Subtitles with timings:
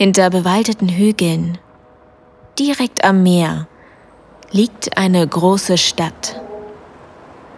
[0.00, 1.58] Hinter bewaldeten Hügeln,
[2.56, 3.66] direkt am Meer,
[4.52, 6.40] liegt eine große Stadt.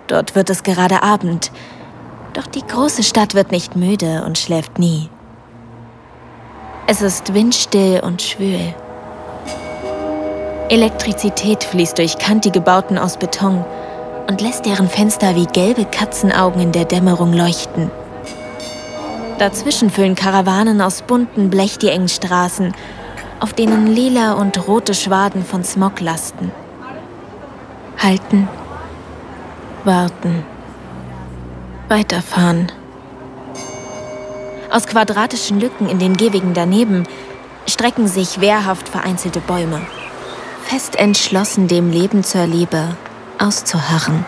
[0.07, 1.53] Dort wird es gerade Abend,
[2.33, 5.11] doch die große Stadt wird nicht müde und schläft nie.
[6.87, 8.75] Es ist windstill und schwül.
[10.71, 13.63] Elektrizität fließt durch kantige Bauten aus Beton
[14.29, 17.91] und lässt deren Fenster wie gelbe Katzenaugen in der Dämmerung leuchten.
[19.41, 22.75] Dazwischen füllen Karawanen aus bunten Blech die engen Straßen,
[23.41, 26.53] auf denen lila und rote Schwaden von Smog lasten.
[27.97, 28.51] Halten,
[29.85, 30.45] warten,
[31.89, 32.71] weiterfahren.
[34.71, 37.05] Aus quadratischen Lücken in den Gehwegen daneben
[37.67, 39.81] strecken sich wehrhaft vereinzelte Bäume,
[40.65, 42.89] fest entschlossen, dem Leben zur Liebe
[43.39, 44.27] auszuharren.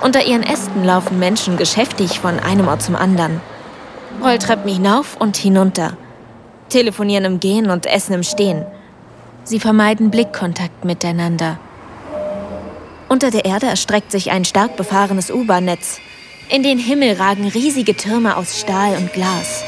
[0.00, 3.40] Unter ihren Ästen laufen Menschen geschäftig von einem Ort zum anderen,
[4.24, 5.96] Rolltreppen hinauf und hinunter,
[6.70, 8.64] telefonieren im Gehen und essen im Stehen.
[9.44, 11.58] Sie vermeiden Blickkontakt miteinander.
[13.10, 16.00] Unter der Erde erstreckt sich ein stark befahrenes U-Bahn-Netz,
[16.48, 19.62] in den Himmel ragen riesige Türme aus Stahl und Glas.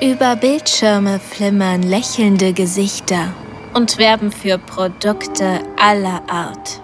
[0.00, 3.32] Über Bildschirme flimmern lächelnde Gesichter
[3.74, 6.80] und werben für Produkte aller Art.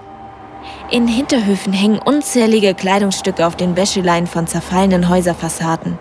[0.90, 5.98] In Hinterhöfen hängen unzählige Kleidungsstücke auf den Wäscheleien von zerfallenen Häuserfassaden.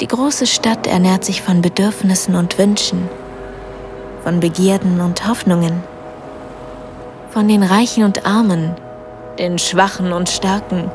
[0.00, 3.08] Die große Stadt ernährt sich von Bedürfnissen und Wünschen,
[4.24, 5.84] von Begierden und Hoffnungen,
[7.30, 8.74] von den Reichen und Armen,
[9.38, 10.90] den Schwachen und Starken,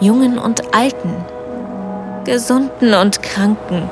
[0.00, 1.14] Jungen und Alten,
[2.24, 3.88] Gesunden und Kranken,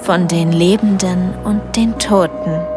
[0.00, 2.71] von den Lebenden und den Toten.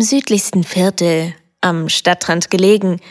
[0.00, 3.02] Im südlichsten Viertel, am Stadtrand gelegen,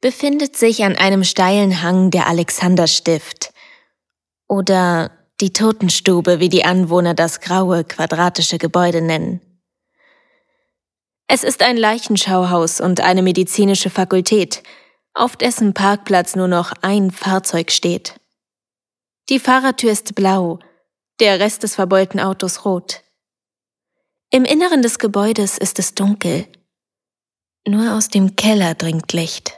[0.00, 3.52] befindet sich an einem steilen Hang der Alexanderstift
[4.48, 9.42] oder die Totenstube, wie die Anwohner das graue, quadratische Gebäude nennen.
[11.28, 14.64] Es ist ein Leichenschauhaus und eine medizinische Fakultät,
[15.12, 18.18] auf dessen Parkplatz nur noch ein Fahrzeug steht.
[19.28, 20.58] Die Fahrertür ist blau,
[21.20, 23.03] der Rest des verbeulten Autos rot.
[24.34, 26.46] Im Inneren des Gebäudes ist es dunkel.
[27.68, 29.56] Nur aus dem Keller dringt Licht.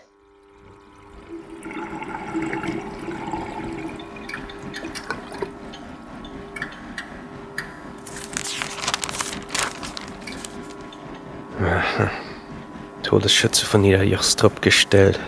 [13.03, 15.19] Todesschütze von Niederjochstrup gestellt.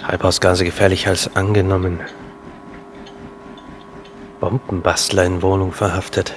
[0.00, 2.00] Treibhausgase gefährlicher als angenommen.
[4.40, 6.34] Bombenbastler in Wohnung verhaftet.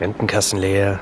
[0.00, 0.98] Rentenkassen leer.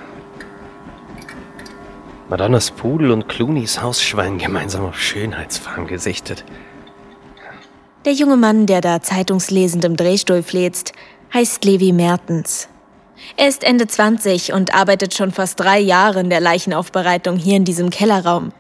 [2.29, 6.45] Madonnas Pudel und Clooney's Hausschwein gemeinsam auf Schönheitsfarm gesichtet.
[8.05, 10.93] Der junge Mann, der da zeitungslesend im Drehstuhl fläzt,
[11.33, 12.69] heißt Levi Mertens.
[13.37, 17.65] Er ist Ende 20 und arbeitet schon fast drei Jahre in der Leichenaufbereitung hier in
[17.65, 18.53] diesem Kellerraum.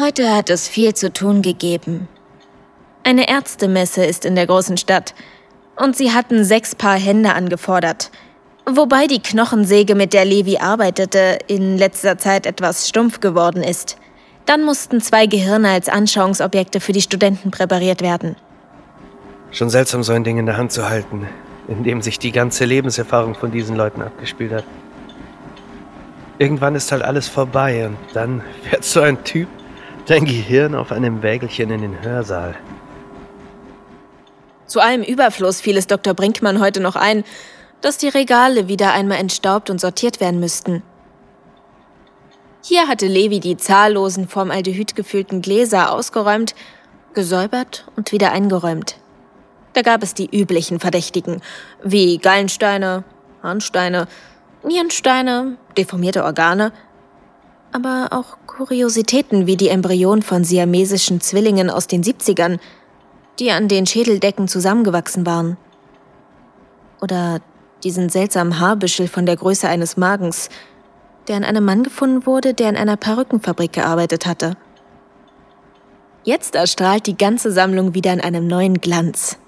[0.00, 2.08] Heute hat es viel zu tun gegeben.
[3.04, 5.14] Eine Ärztemesse ist in der großen Stadt
[5.76, 8.10] und sie hatten sechs Paar Hände angefordert–
[8.66, 13.98] Wobei die Knochensäge, mit der Levi arbeitete, in letzter Zeit etwas stumpf geworden ist.
[14.46, 18.36] Dann mussten zwei Gehirne als Anschauungsobjekte für die Studenten präpariert werden.
[19.50, 21.28] Schon seltsam, so ein Ding in der Hand zu halten,
[21.68, 24.64] in dem sich die ganze Lebenserfahrung von diesen Leuten abgespielt hat.
[26.38, 29.48] Irgendwann ist halt alles vorbei und dann fährt so ein Typ
[30.06, 32.54] dein Gehirn auf einem Wägelchen in den Hörsaal.
[34.66, 36.14] Zu allem Überfluss fiel es Dr.
[36.14, 37.24] Brinkmann heute noch ein,
[37.84, 40.82] dass die Regale wieder einmal entstaubt und sortiert werden müssten.
[42.62, 46.54] Hier hatte Levi die zahllosen Formaldehyd gefüllten Gläser ausgeräumt,
[47.12, 48.96] gesäubert und wieder eingeräumt.
[49.74, 51.42] Da gab es die üblichen Verdächtigen,
[51.82, 53.04] wie Gallensteine,
[53.42, 54.08] Harnsteine,
[54.62, 56.72] Nierensteine, deformierte Organe,
[57.70, 62.58] aber auch Kuriositäten wie die Embryonen von siamesischen Zwillingen aus den 70ern,
[63.38, 65.58] die an den Schädeldecken zusammengewachsen waren.
[67.02, 67.42] Oder
[67.82, 70.48] diesen seltsamen Haarbüschel von der Größe eines Magens,
[71.28, 74.56] der an einem Mann gefunden wurde, der in einer Perückenfabrik gearbeitet hatte.
[76.22, 79.38] Jetzt erstrahlt die ganze Sammlung wieder in einem neuen Glanz.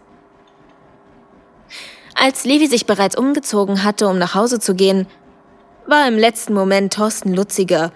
[2.14, 5.06] Als Levi sich bereits umgezogen hatte, um nach Hause zu gehen,
[5.86, 7.92] war im letzten Moment Thorsten Lutziger,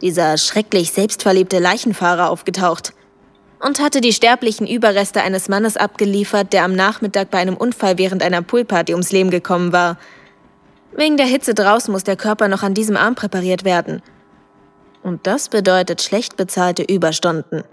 [0.00, 2.92] dieser schrecklich selbstverliebte Leichenfahrer, aufgetaucht
[3.60, 8.22] und hatte die sterblichen Überreste eines Mannes abgeliefert, der am Nachmittag bei einem Unfall während
[8.22, 9.98] einer Poolparty ums Leben gekommen war.
[10.92, 14.02] Wegen der Hitze draußen muss der Körper noch an diesem Arm präpariert werden.
[15.02, 17.64] Und das bedeutet schlecht bezahlte Überstunden.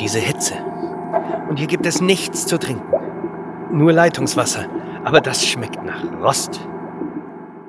[0.00, 0.54] Diese Hitze.
[1.48, 2.92] Und hier gibt es nichts zu trinken.
[3.70, 4.66] Nur Leitungswasser.
[5.04, 6.60] Aber das schmeckt nach Rost.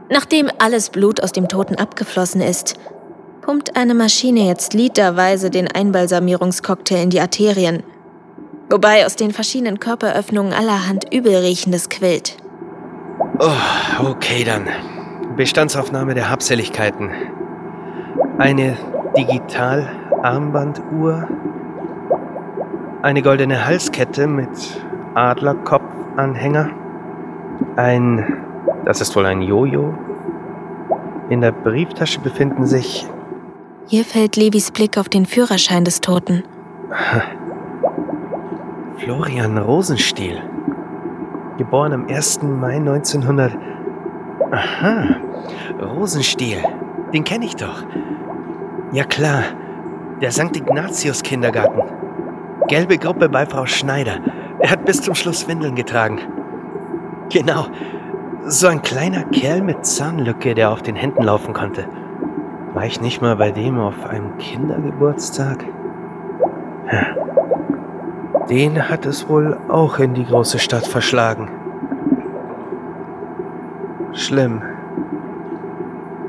[0.09, 2.73] Nachdem alles Blut aus dem Toten abgeflossen ist,
[3.41, 7.81] pumpt eine Maschine jetzt literweise den Einbalsamierungscocktail in die Arterien,
[8.69, 12.35] wobei aus den verschiedenen Körperöffnungen allerhand Übelriechendes quillt.
[13.39, 13.51] Oh,
[14.09, 14.67] okay dann.
[15.37, 17.09] Bestandsaufnahme der Habseligkeiten.
[18.37, 18.77] Eine
[19.17, 21.29] Digital-Armbanduhr,
[23.01, 24.49] eine goldene Halskette mit
[25.15, 26.69] Adlerkopfanhänger,
[27.75, 28.43] ein,
[28.85, 29.93] das ist wohl ein Jojo.
[31.29, 33.07] In der Brieftasche befinden sich
[33.91, 36.45] hier fällt Levis Blick auf den Führerschein des Toten.
[38.97, 40.41] Florian Rosenstiel.
[41.57, 42.41] Geboren am 1.
[42.41, 43.51] Mai 1900.
[44.49, 45.17] Aha,
[45.81, 46.63] Rosenstiel.
[47.13, 47.83] Den kenne ich doch.
[48.93, 49.43] Ja klar,
[50.21, 50.55] der St.
[50.55, 51.81] Ignatius Kindergarten.
[52.67, 54.19] Gelbe Gruppe bei Frau Schneider.
[54.59, 56.19] Er hat bis zum Schluss Windeln getragen.
[57.29, 57.65] Genau,
[58.45, 61.85] so ein kleiner Kerl mit Zahnlücke, der auf den Händen laufen konnte.
[62.73, 65.65] War ich nicht mal bei dem auf einem Kindergeburtstag?
[68.49, 71.49] Den hat es wohl auch in die große Stadt verschlagen.
[74.13, 74.61] Schlimm.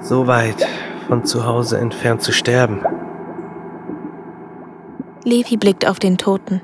[0.01, 0.67] So weit
[1.09, 2.81] von zu Hause entfernt zu sterben.
[5.25, 6.61] Levi blickt auf den Toten.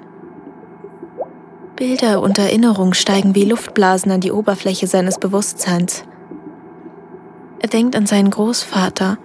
[1.77, 6.03] Bilder und Erinnerungen steigen wie Luftblasen an die Oberfläche seines Bewusstseins.
[7.61, 9.17] Er denkt an seinen Großvater,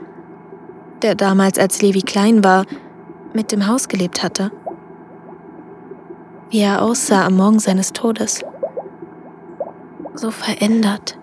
[1.02, 2.66] der damals, als Levi klein war,
[3.34, 4.52] mit dem Haus gelebt hatte.
[6.52, 8.46] Wie er aussah am Morgen seines Todes.
[10.14, 11.18] So verändert.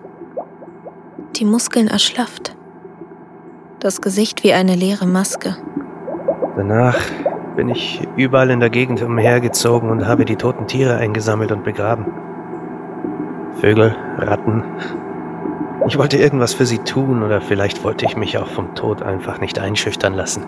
[1.37, 2.57] Die Muskeln erschlafft.
[3.79, 5.55] Das Gesicht wie eine leere Maske.
[6.57, 6.99] Danach
[7.55, 12.05] bin ich überall in der Gegend umhergezogen und habe die toten Tiere eingesammelt und begraben.
[13.59, 14.63] Vögel, Ratten,
[15.87, 19.39] ich wollte irgendwas für sie tun oder vielleicht wollte ich mich auch vom Tod einfach
[19.39, 20.45] nicht einschüchtern lassen.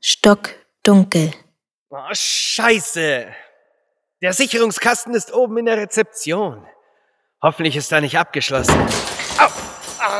[0.00, 1.32] Stockdunkel.
[1.90, 3.26] Oh, scheiße!
[4.22, 6.66] Der Sicherungskasten ist oben in der Rezeption.
[7.42, 8.74] Hoffentlich ist er nicht abgeschlossen.
[9.38, 9.46] Au!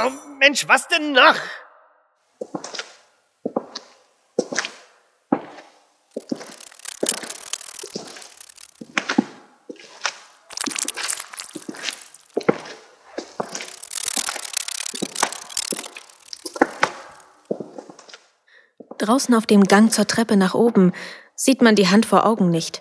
[0.09, 1.37] Oh, Mensch, was denn noch?
[18.97, 20.95] Draußen auf dem Gang zur Treppe nach oben
[21.35, 22.81] sieht man die Hand vor Augen nicht.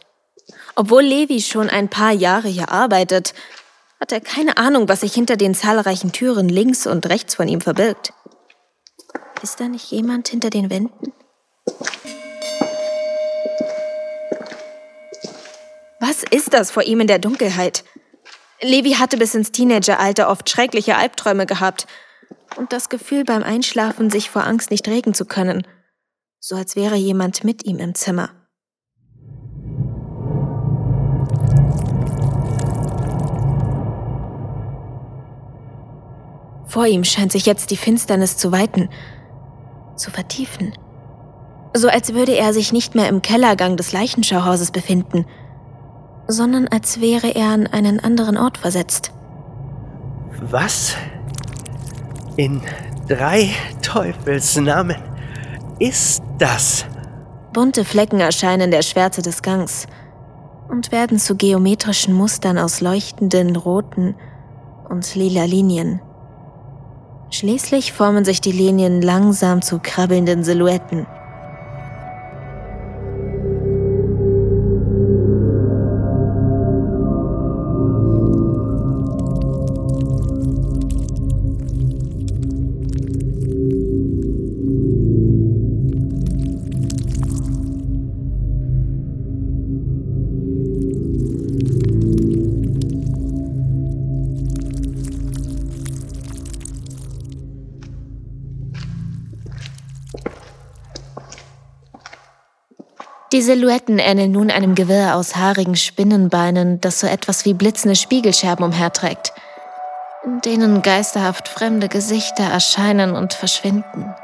[0.75, 3.33] Obwohl Levi schon ein paar Jahre hier arbeitet,
[4.09, 7.61] hat er keine Ahnung, was sich hinter den zahlreichen Türen links und rechts von ihm
[7.61, 8.11] verbirgt.
[9.43, 11.13] Ist da nicht jemand hinter den Wänden?
[15.99, 17.83] Was ist das vor ihm in der Dunkelheit?
[18.61, 21.85] Levi hatte bis ins Teenageralter oft schreckliche Albträume gehabt
[22.57, 25.67] und das Gefühl beim Einschlafen, sich vor Angst nicht regen zu können–
[26.39, 28.29] so als wäre jemand mit ihm im Zimmer.
[36.69, 38.89] Vor ihm scheint sich jetzt die Finsternis zu weiten,
[39.95, 40.73] zu vertiefen.
[41.75, 45.25] So als würde er sich nicht mehr im Kellergang des Leichenschauhauses befinden,
[46.27, 49.11] sondern als wäre er an einen anderen Ort versetzt.
[50.41, 50.95] Was?
[52.37, 52.61] In
[53.07, 53.49] drei
[53.81, 54.97] Teufelsnamen
[55.79, 56.85] ist das?
[57.51, 59.87] Bunte Flecken erscheinen in der Schwärze des Gangs
[60.69, 64.15] und werden zu geometrischen Mustern aus leuchtenden roten
[64.87, 65.99] und lila Linien.
[67.31, 71.05] Schließlich formen sich die Linien langsam zu krabbelnden Silhouetten.
[103.31, 108.65] Die Silhouetten ähneln nun einem Gewirr aus haarigen Spinnenbeinen, das so etwas wie blitzende Spiegelscherben
[108.65, 109.33] umherträgt,
[110.25, 114.15] in denen geisterhaft fremde Gesichter erscheinen und verschwinden.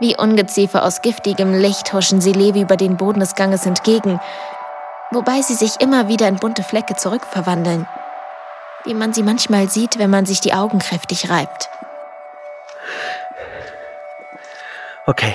[0.00, 4.20] Wie Ungeziefer aus giftigem Licht huschen sie Levi über den Boden des Ganges entgegen,
[5.10, 7.86] wobei sie sich immer wieder in bunte Flecke zurückverwandeln,
[8.84, 11.68] wie man sie manchmal sieht, wenn man sich die Augen kräftig reibt.
[15.04, 15.34] Okay,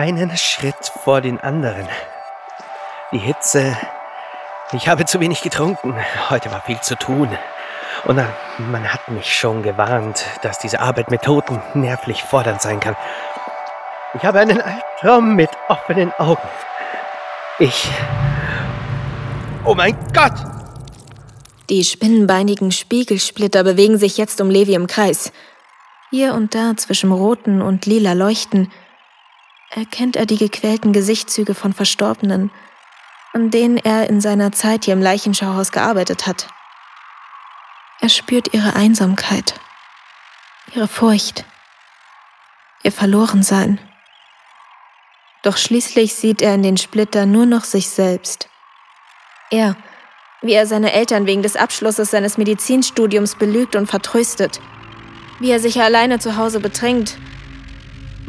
[0.00, 1.86] einen Schritt vor den anderen.
[3.12, 3.76] Die Hitze.
[4.72, 5.94] Ich habe zu wenig getrunken.
[6.30, 7.28] Heute war viel zu tun.
[8.06, 8.18] Und
[8.70, 12.96] man hat mich schon gewarnt, dass diese Arbeit mit Toten nervlich fordernd sein kann.
[14.14, 16.48] Ich habe einen Albtraum mit offenen Augen.
[17.58, 17.90] Ich.
[19.66, 20.32] Oh mein Gott!
[21.68, 25.30] Die spinnenbeinigen Spiegelsplitter bewegen sich jetzt um Levi im Kreis.
[26.08, 28.72] Hier und da zwischen roten und lila Leuchten
[29.70, 32.50] erkennt er die gequälten Gesichtszüge von Verstorbenen,
[33.32, 36.48] an denen er in seiner Zeit hier im Leichenschauhaus gearbeitet hat.
[38.00, 39.54] Er spürt ihre Einsamkeit,
[40.74, 41.44] ihre Furcht,
[42.82, 43.78] ihr Verlorensein.
[45.42, 48.48] Doch schließlich sieht er in den Splitter nur noch sich selbst.
[49.50, 49.76] Er,
[50.42, 54.60] wie er seine Eltern wegen des Abschlusses seines Medizinstudiums belügt und vertröstet,
[55.38, 57.16] wie er sich alleine zu Hause bedrängt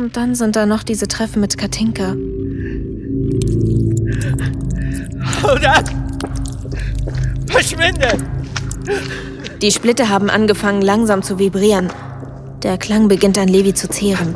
[0.02, 2.16] und dann sind da noch diese Treffen mit Katinka.
[5.44, 5.84] Oder?
[7.48, 8.18] Verschwinde!
[9.62, 11.90] Die Splitter haben angefangen langsam zu vibrieren.
[12.64, 14.36] Der Klang beginnt an Levi zu zehren.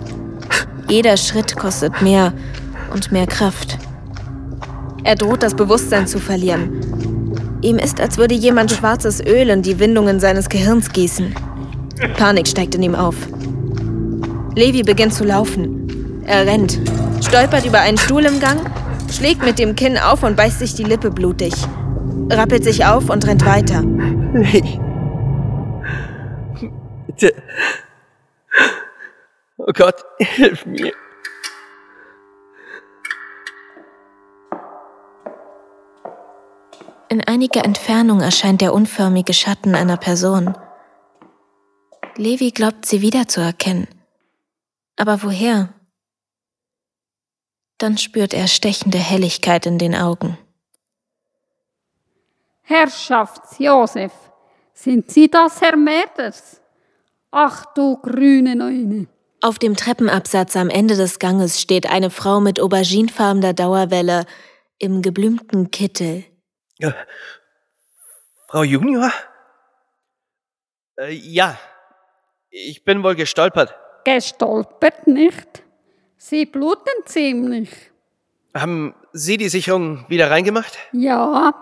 [0.87, 2.33] Jeder Schritt kostet mehr
[2.93, 3.79] und mehr Kraft.
[5.03, 7.57] Er droht das Bewusstsein zu verlieren.
[7.61, 11.33] Ihm ist, als würde jemand schwarzes Öl in die Windungen seines Gehirns gießen.
[12.17, 13.15] Panik steigt in ihm auf.
[14.55, 16.23] Levi beginnt zu laufen.
[16.25, 16.79] Er rennt,
[17.21, 18.59] stolpert über einen Stuhl im Gang,
[19.11, 21.53] schlägt mit dem Kinn auf und beißt sich die Lippe blutig.
[22.29, 23.81] Rappelt sich auf und rennt weiter.
[23.81, 24.79] Levi.
[27.07, 27.33] Bitte.
[29.57, 30.93] Oh Gott, hilf mir.
[37.09, 40.55] In einiger Entfernung erscheint der unförmige Schatten einer Person.
[42.17, 43.87] Levi glaubt, sie wiederzuerkennen.
[44.95, 45.73] Aber woher?
[47.77, 50.37] Dann spürt er stechende Helligkeit in den Augen.
[52.61, 54.11] Herrschafts Josef,
[54.73, 56.61] sind Sie das, Herr Mäders?
[57.31, 59.07] Ach du grüne Neune.
[59.41, 64.25] Auf dem Treppenabsatz am Ende des Ganges steht eine Frau mit auberginefarbener Dauerwelle
[64.79, 66.23] im geblümten Kittel.
[66.79, 66.91] Äh,
[68.47, 69.11] Frau Junior?
[70.97, 71.59] Äh, ja,
[72.49, 73.75] ich bin wohl gestolpert.
[74.05, 75.63] Gestolpert nicht.
[76.15, 77.69] Sie bluten ziemlich.
[78.53, 80.77] Haben Sie die Sicherung wieder reingemacht?
[80.93, 81.53] Ja.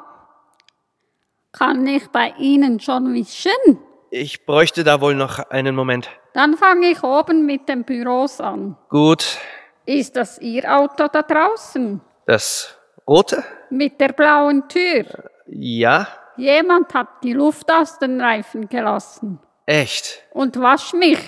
[1.53, 3.79] Kann ich bei Ihnen schon wischen?
[4.11, 6.09] Ich bräuchte da wohl noch einen Moment.
[6.33, 8.77] Dann fange ich oben mit den Büros an.
[8.89, 9.37] Gut.
[9.85, 12.01] Ist das Ihr Auto da draußen?
[12.25, 12.75] Das
[13.07, 13.43] rote?
[13.69, 15.05] Mit der blauen Tür?
[15.47, 16.07] Ja.
[16.35, 19.39] Jemand hat die Luft aus den Reifen gelassen.
[19.65, 20.23] Echt?
[20.31, 21.19] Und wasch mich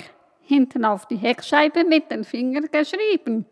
[0.46, 3.46] hinten auf die Heckscheibe mit den Fingern geschrieben.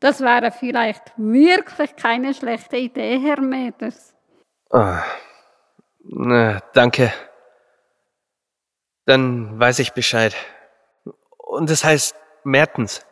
[0.00, 4.14] Das wäre vielleicht wirklich keine schlechte Idee, Herr Meters.
[4.70, 4.96] Oh.
[6.04, 7.12] Na, danke.
[9.06, 10.34] Dann weiß ich Bescheid.
[11.38, 13.06] Und es heißt Mertens.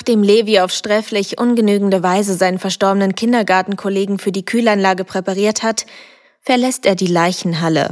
[0.00, 5.84] Nachdem Levi auf sträflich ungenügende Weise seinen verstorbenen Kindergartenkollegen für die Kühlanlage präpariert hat,
[6.40, 7.90] verlässt er die Leichenhalle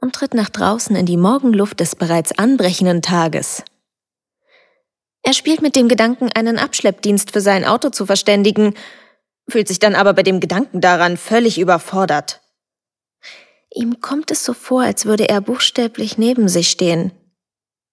[0.00, 3.64] und tritt nach draußen in die Morgenluft des bereits anbrechenden Tages.
[5.24, 8.74] Er spielt mit dem Gedanken, einen Abschleppdienst für sein Auto zu verständigen,
[9.48, 12.40] fühlt sich dann aber bei dem Gedanken daran völlig überfordert.
[13.74, 17.10] Ihm kommt es so vor, als würde er buchstäblich neben sich stehen,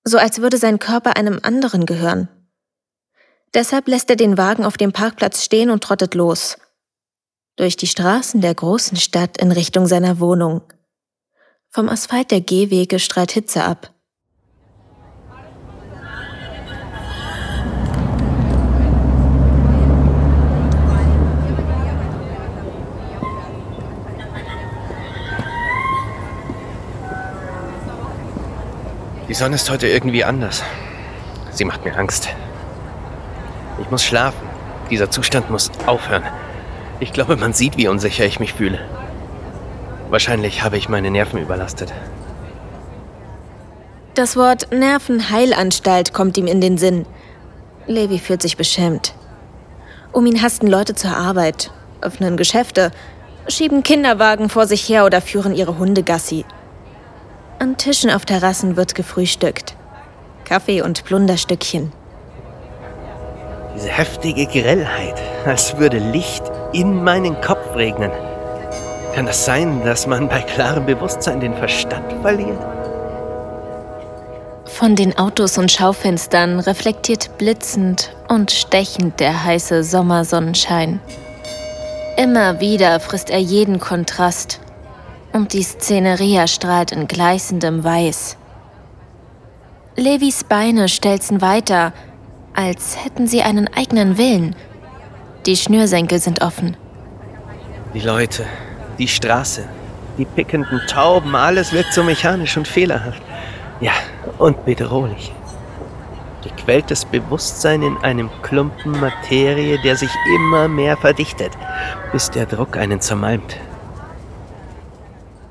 [0.04, 2.30] so als würde sein Körper einem anderen gehören.
[3.54, 6.58] Deshalb lässt er den Wagen auf dem Parkplatz stehen und trottet los.
[7.56, 10.62] Durch die Straßen der großen Stadt in Richtung seiner Wohnung.
[11.72, 13.94] Vom Asphalt der Gehwege strahlt Hitze ab.
[29.28, 30.64] Die Sonne ist heute irgendwie anders.
[31.52, 32.30] Sie macht mir Angst.
[33.82, 34.48] Ich muss schlafen.
[34.90, 36.24] Dieser Zustand muss aufhören.
[37.00, 38.80] Ich glaube, man sieht, wie unsicher ich mich fühle.
[40.10, 41.94] Wahrscheinlich habe ich meine Nerven überlastet.
[44.16, 47.06] Das Wort Nervenheilanstalt kommt ihm in den Sinn.
[47.88, 49.14] Levi fühlt sich beschämt.
[50.12, 52.92] Um ihn hasten Leute zur Arbeit, öffnen Geschäfte,
[53.48, 56.44] schieben Kinderwagen vor sich her oder führen ihre Hunde Gassi.
[57.60, 59.76] An Tischen auf Terrassen wird gefrühstückt.
[60.44, 61.92] Kaffee und Plunderstückchen.
[63.80, 68.12] Diese heftige Grellheit, als würde Licht in meinen Kopf regnen.
[69.16, 72.60] Kann das sein, dass man bei klarem Bewusstsein den Verstand verliert?
[74.66, 81.00] Von den Autos und Schaufenstern reflektiert blitzend und stechend der heiße Sommersonnenschein.
[82.18, 84.60] Immer wieder frisst er jeden Kontrast
[85.32, 88.36] und die Szenerie erstrahlt in gleißendem Weiß.
[89.96, 91.94] Levis Beine stelzen weiter,
[92.60, 94.54] als hätten sie einen eigenen Willen.
[95.46, 96.76] Die Schnürsenkel sind offen.
[97.94, 98.46] Die Leute,
[98.98, 99.64] die Straße,
[100.18, 103.22] die pickenden Tauben, alles wirkt so mechanisch und fehlerhaft.
[103.80, 103.94] Ja,
[104.40, 105.32] und bedrohlich.
[106.44, 111.54] Gequältes Bewusstsein in einem Klumpen Materie, der sich immer mehr verdichtet,
[112.12, 113.56] bis der Druck einen zermalmt.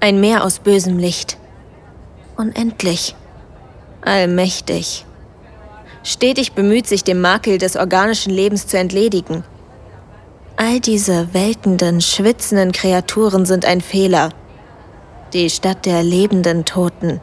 [0.00, 1.38] Ein Meer aus bösem Licht.
[2.36, 3.16] Unendlich.
[4.02, 5.06] Allmächtig.
[6.02, 9.44] Stetig bemüht sich dem Makel des organischen Lebens zu entledigen.
[10.56, 14.30] All diese welkenden, schwitzenden Kreaturen sind ein Fehler.
[15.32, 17.20] Die Stadt der lebenden Toten.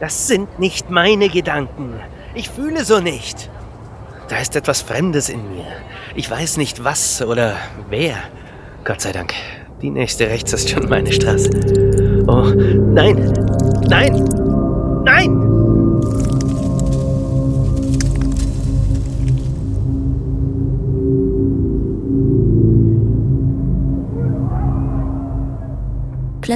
[0.00, 2.00] Das sind nicht meine Gedanken.
[2.34, 3.50] Ich fühle so nicht.
[4.28, 5.66] Da ist etwas Fremdes in mir.
[6.14, 7.56] Ich weiß nicht was oder
[7.88, 8.16] wer.
[8.84, 9.34] Gott sei Dank.
[9.82, 11.50] Die nächste rechts ist schon meine Straße.
[12.26, 13.32] Oh, nein!
[13.88, 14.24] Nein!
[15.04, 15.45] Nein!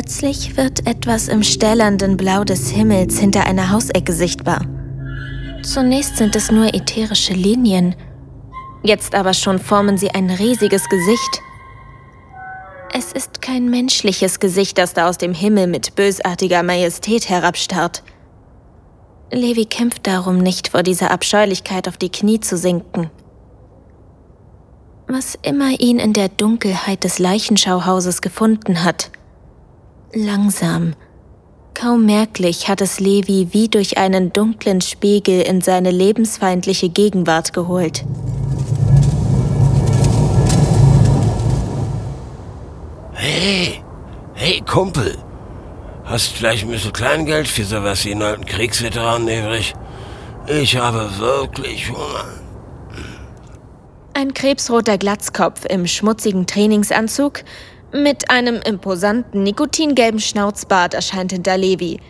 [0.00, 4.64] Plötzlich wird etwas im stählernden Blau des Himmels hinter einer Hausecke sichtbar.
[5.62, 7.94] Zunächst sind es nur ätherische Linien,
[8.82, 11.42] jetzt aber schon formen sie ein riesiges Gesicht.
[12.94, 18.02] Es ist kein menschliches Gesicht, das da aus dem Himmel mit bösartiger Majestät herabstarrt.
[19.30, 23.10] Levi kämpft darum nicht, vor dieser Abscheulichkeit auf die Knie zu sinken.
[25.08, 29.10] Was immer ihn in der Dunkelheit des Leichenschauhauses gefunden hat,
[30.12, 30.94] Langsam,
[31.72, 38.04] kaum merklich hat es Levi wie durch einen dunklen Spiegel in seine lebensfeindliche Gegenwart geholt.
[43.12, 43.84] Hey,
[44.34, 45.16] hey Kumpel,
[46.06, 49.74] hast vielleicht ein bisschen Kleingeld für sowas wie einen alten Kriegsveteranen übrig?
[50.48, 52.24] Ich habe wirklich Hunger.
[54.12, 57.44] Ein krebsroter Glatzkopf im schmutzigen Trainingsanzug
[57.92, 62.00] mit einem imposanten, nikotingelben Schnauzbart erscheint hinter Levi,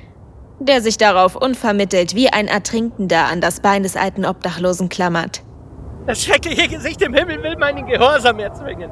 [0.58, 5.42] der sich darauf unvermittelt wie ein Ertrinkender an das Bein des alten Obdachlosen klammert.
[6.06, 8.90] Das schreckliche Gesicht im Himmel will meinen Gehorsam erzwingen.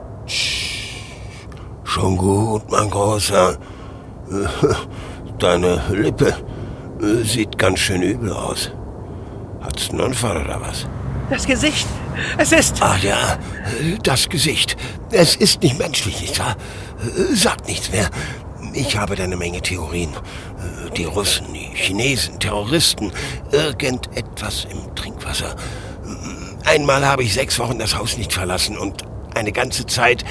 [1.85, 3.57] Schon gut, mein Großer.
[5.39, 6.35] Deine Lippe
[7.23, 8.71] sieht ganz schön übel aus.
[9.61, 10.87] Hat's einen Unfall oder was?
[11.31, 11.87] Das Gesicht,
[12.39, 12.83] es ist...
[12.83, 13.39] Ah ja,
[14.03, 14.77] das Gesicht.
[15.11, 16.57] Es ist nicht menschlich, nicht wahr?
[17.35, 18.09] Sag nichts mehr.
[18.73, 20.11] Ich habe da eine Menge Theorien.
[20.97, 23.13] Die Russen, die Chinesen, Terroristen,
[23.53, 25.55] irgendetwas im Trinkwasser.
[26.65, 29.03] Einmal habe ich sechs Wochen das Haus nicht verlassen und
[29.35, 30.25] eine ganze Zeit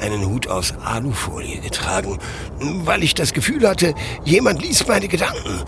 [0.00, 2.18] einen Hut aus Alufolie getragen,
[2.58, 5.62] weil ich das Gefühl hatte, jemand liest meine Gedanken.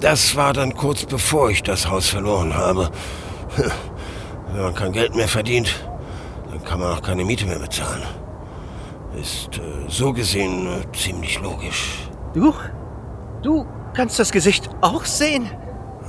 [0.00, 2.90] Das war dann kurz bevor ich das Haus verloren habe.
[4.52, 5.84] Wenn man kein Geld mehr verdient,
[6.50, 8.02] dann kann man auch keine Miete mehr bezahlen.
[9.20, 12.08] Ist äh, so gesehen äh, ziemlich logisch.
[12.34, 12.54] Du?
[13.42, 15.50] Du kannst das Gesicht auch sehen?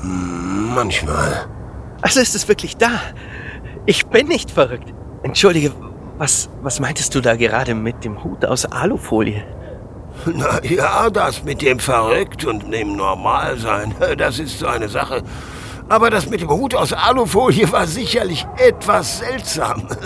[0.02, 1.48] Hm, manchmal.
[2.02, 3.00] Also ist es wirklich da.
[3.86, 4.94] Ich bin nicht verrückt.
[5.24, 5.72] Entschuldige,
[6.18, 9.44] was, was meintest du da gerade mit dem Hut aus Alufolie?
[10.26, 15.24] Na ja, das mit dem Verrückt und dem Normalsein, das ist so eine Sache.
[15.92, 19.88] Aber das mit dem Hut aus Alufolie war sicherlich etwas seltsam.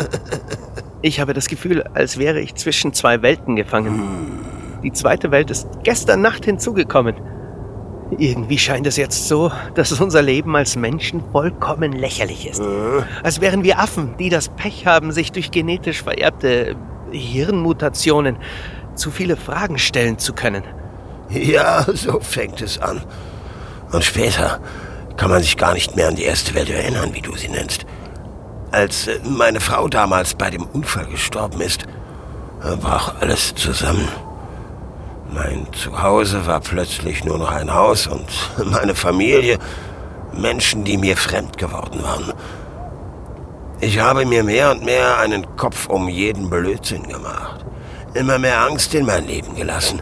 [1.01, 4.39] Ich habe das Gefühl, als wäre ich zwischen zwei Welten gefangen.
[4.81, 7.15] Die zweite Welt ist gestern Nacht hinzugekommen.
[8.17, 12.63] Irgendwie scheint es jetzt so, dass unser Leben als Menschen vollkommen lächerlich ist.
[13.21, 16.75] Als wären wir Affen, die das Pech haben, sich durch genetisch vererbte
[17.11, 18.37] Hirnmutationen
[18.95, 20.63] zu viele Fragen stellen zu können.
[21.29, 23.03] Ja, so fängt es an.
[23.91, 24.59] Und später
[25.17, 27.85] kann man sich gar nicht mehr an die erste Welt erinnern, wie du sie nennst.
[28.71, 31.85] Als äh, meine Frau damals bei dem Unfall gestorben ist,
[32.81, 34.07] brach alles zusammen.
[35.31, 38.27] Mein Zuhause war plötzlich nur noch ein Haus und
[38.71, 39.59] meine Familie
[40.33, 42.33] Menschen, die mir fremd geworden waren.
[43.81, 47.65] Ich habe mir mehr und mehr einen Kopf um jeden Blödsinn gemacht.
[48.13, 50.01] Immer mehr Angst in mein Leben gelassen.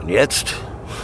[0.00, 0.54] Und jetzt,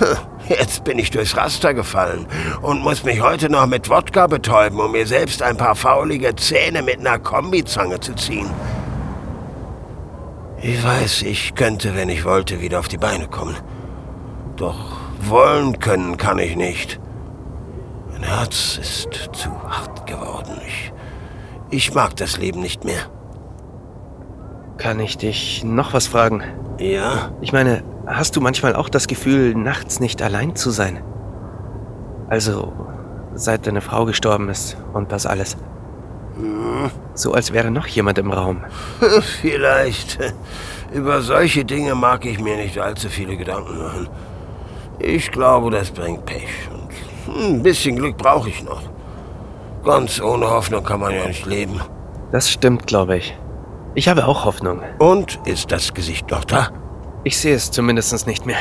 [0.49, 2.27] jetzt bin ich durchs Raster gefallen
[2.63, 6.83] und muss mich heute noch mit Wodka betäuben, um mir selbst ein paar faulige Zähne
[6.83, 8.51] mit einer Kombizange zu ziehen.
[10.61, 13.57] Ich weiß, ich könnte, wenn ich wollte, wieder auf die Beine kommen.
[14.57, 16.99] Doch wollen können kann ich nicht.
[18.11, 20.61] Mein Herz ist zu hart geworden.
[20.67, 20.93] Ich,
[21.71, 23.11] ich mag das Leben nicht mehr.
[24.79, 26.43] Kann ich dich noch was fragen?
[26.79, 27.31] Ja?
[27.41, 31.03] Ich meine, hast du manchmal auch das Gefühl, nachts nicht allein zu sein?
[32.29, 32.73] Also,
[33.35, 35.57] seit deine Frau gestorben ist und das alles.
[36.37, 36.91] Hm.
[37.15, 38.65] So als wäre noch jemand im Raum.
[39.41, 40.19] Vielleicht.
[40.93, 44.09] Über solche Dinge mag ich mir nicht allzu viele Gedanken machen.
[44.99, 46.49] Ich glaube, das bringt Pech.
[47.27, 48.83] Und ein bisschen Glück brauche ich noch.
[49.85, 51.81] Ganz ohne Hoffnung kann man ja nicht leben.
[52.33, 53.37] Das stimmt, glaube ich.
[53.95, 54.83] Ich habe auch Hoffnung.
[54.99, 56.71] Und ist das Gesicht noch da?
[57.27, 58.61] Ich sehe es zumindest nicht mehr.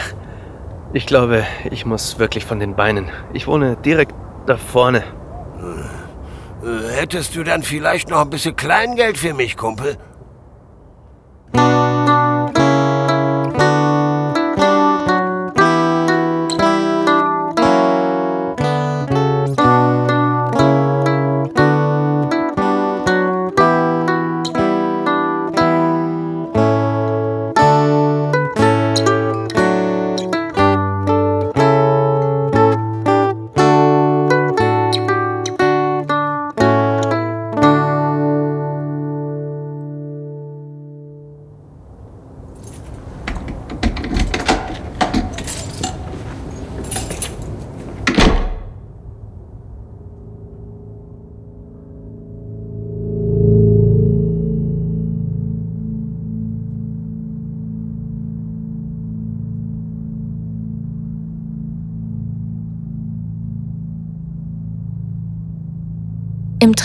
[0.92, 3.12] Ich glaube, ich muss wirklich von den Beinen.
[3.32, 4.16] Ich wohne direkt
[4.48, 5.04] da vorne.
[6.64, 9.98] Äh, Hättest du dann vielleicht noch ein bisschen Kleingeld für mich, Kumpel?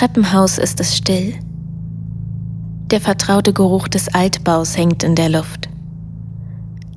[0.01, 1.39] Treppenhaus ist es still.
[2.87, 5.69] Der vertraute Geruch des Altbaus hängt in der Luft.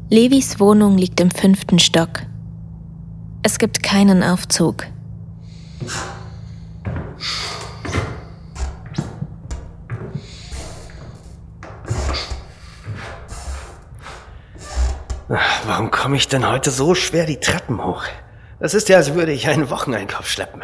[0.09, 2.21] Levis Wohnung liegt im fünften Stock.
[3.41, 4.85] Es gibt keinen Aufzug.
[15.67, 18.05] Warum komme ich denn heute so schwer die Treppen hoch?
[18.61, 20.61] Das ist ja, als würde ich einen Wocheneinkauf schleppen.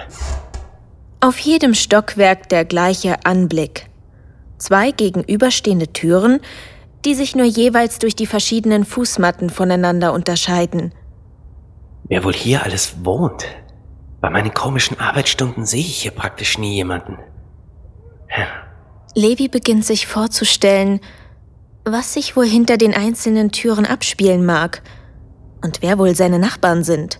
[1.21, 3.89] Auf jedem Stockwerk der gleiche Anblick.
[4.58, 6.39] Zwei gegenüberstehende Türen,
[7.03, 10.93] die sich nur jeweils durch die verschiedenen Fußmatten voneinander unterscheiden.
[12.05, 13.45] Wer wohl hier alles wohnt?
[14.21, 17.17] Bei meinen komischen Arbeitsstunden sehe ich hier praktisch nie jemanden.
[18.29, 18.47] Ja.
[19.13, 21.01] Levi beginnt sich vorzustellen,
[21.84, 24.82] was sich wohl hinter den einzelnen Türen abspielen mag
[25.62, 27.19] und wer wohl seine Nachbarn sind.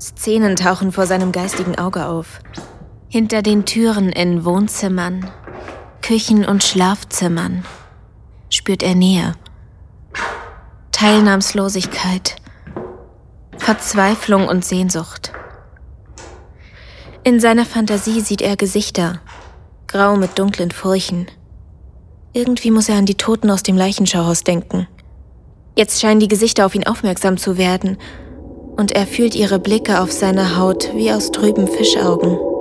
[0.00, 2.40] Szenen tauchen vor seinem geistigen Auge auf.
[3.14, 5.30] Hinter den Türen in Wohnzimmern,
[6.02, 7.64] Küchen und Schlafzimmern
[8.50, 9.36] spürt er Nähe,
[10.90, 12.34] Teilnahmslosigkeit,
[13.56, 15.30] Verzweiflung und Sehnsucht.
[17.22, 19.20] In seiner Fantasie sieht er Gesichter,
[19.86, 21.28] grau mit dunklen Furchen.
[22.32, 24.88] Irgendwie muss er an die Toten aus dem Leichenschauhaus denken.
[25.76, 27.96] Jetzt scheinen die Gesichter auf ihn aufmerksam zu werden,
[28.76, 32.53] und er fühlt ihre Blicke auf seiner Haut wie aus trüben Fischaugen.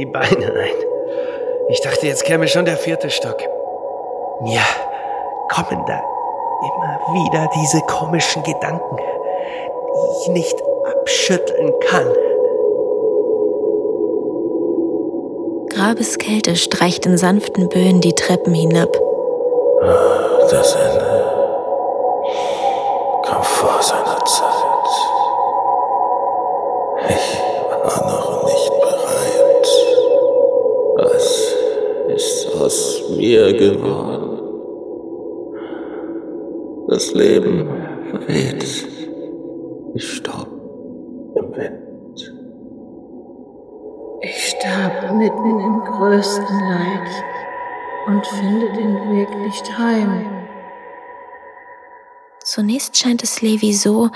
[0.00, 0.74] Die Beine ein.
[1.68, 3.36] Ich dachte, jetzt käme schon der vierte Stock.
[4.40, 4.62] Mir
[5.52, 6.00] kommen da
[6.62, 12.06] immer wieder diese komischen Gedanken, die ich nicht abschütteln kann.
[15.68, 18.98] Grabeskälte streicht in sanften Böen die Treppen hinab.
[20.50, 20.99] Das Ende
[33.30, 34.38] mir geworden?
[36.88, 37.68] Das Leben
[38.10, 38.64] verweht.
[39.94, 40.48] Ich staub
[41.36, 42.34] im Wind.
[44.22, 47.10] Ich starb mitten im größten Leid
[48.08, 50.26] und finde den Weg nicht heim.
[52.42, 54.08] Zunächst scheint es Levi so,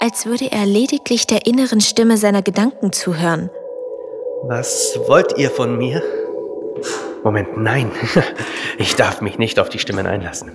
[0.00, 3.50] als würde er lediglich der inneren Stimme seiner Gedanken zuhören.
[4.48, 6.02] Was wollt ihr von mir?
[7.26, 7.90] Moment, nein.
[8.78, 10.52] Ich darf mich nicht auf die Stimmen einlassen.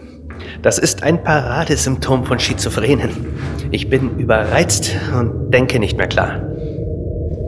[0.62, 3.10] Das ist ein Paradesymptom von Schizophrenen.
[3.72, 6.40] Ich bin überreizt und denke nicht mehr klar.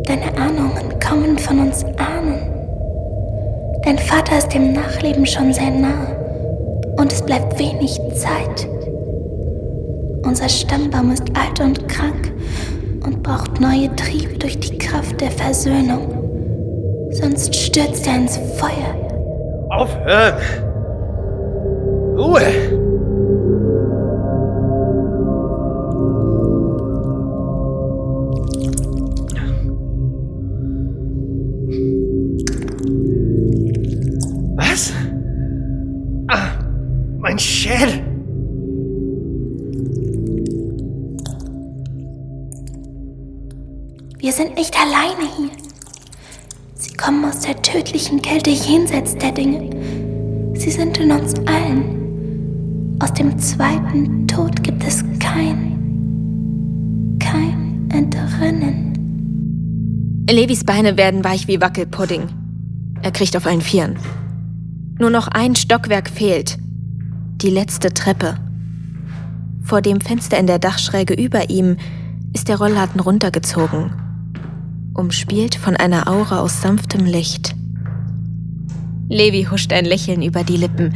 [0.08, 2.42] Deine Ahnungen kommen von uns Ahnen.
[3.86, 6.18] Dein Vater ist dem Nachleben schon sehr nah
[6.98, 8.68] und es bleibt wenig Zeit.
[10.26, 12.34] Unser Stammbaum ist alt und krank
[13.06, 17.10] und braucht neue Triebe durch die Kraft der Versöhnung.
[17.12, 19.13] Sonst stürzt er ins Feuer.
[19.74, 20.36] Aufhören!
[22.16, 22.42] Ruhe!
[34.56, 34.94] Was?
[36.28, 36.52] Ah,
[37.18, 38.04] mein Schädel!
[44.20, 45.63] Wir sind nicht alleine hier.
[47.04, 49.70] Kommen aus der tödlichen Kälte jenseits der Dinge.
[50.58, 52.98] Sie sind in uns allen.
[53.02, 55.78] Aus dem zweiten Tod gibt es kein,
[57.20, 58.94] kein Entrinnen.
[60.30, 62.30] Levis Beine werden weich wie Wackelpudding.
[63.02, 63.98] Er kriecht auf allen Vieren.
[64.98, 66.58] Nur noch ein Stockwerk fehlt.
[67.42, 68.38] Die letzte Treppe.
[69.62, 71.76] Vor dem Fenster in der Dachschräge über ihm
[72.34, 73.92] ist der Rollladen runtergezogen,
[74.94, 77.56] umspielt von einer Aura aus sanftem Licht.
[79.10, 80.94] Levi huscht ein Lächeln über die Lippen,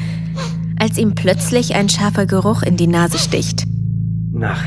[0.79, 3.65] als ihm plötzlich ein scharfer Geruch in die Nase sticht.
[4.31, 4.63] Nach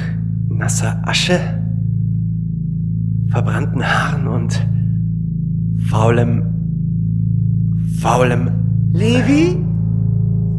[0.49, 1.39] nasser Asche,
[3.31, 4.67] verbrannten Haaren und
[5.89, 6.43] faulem,
[8.01, 8.51] faulem
[8.93, 9.57] Levi?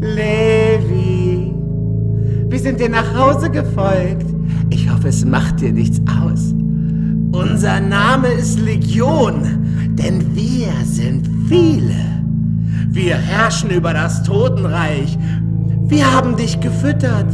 [0.02, 1.54] Levi?
[2.50, 4.26] Wir sind dir nach Hause gefolgt.
[4.70, 6.54] Ich hoffe, es macht dir nichts aus.
[7.32, 11.96] Unser Name ist Legion, denn wir sind viele.
[12.90, 15.18] Wir herrschen über das Totenreich.
[15.84, 17.28] Wir haben dich gefüttert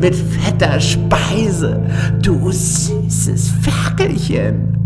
[0.00, 1.82] mit fetter Speise,
[2.22, 4.78] du süßes Ferkelchen.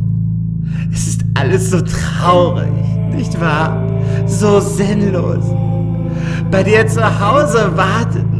[0.92, 2.72] Es ist alles so traurig,
[3.14, 3.80] nicht wahr?
[4.26, 5.44] So sinnlos.
[6.50, 8.35] Bei dir zu Hause wartet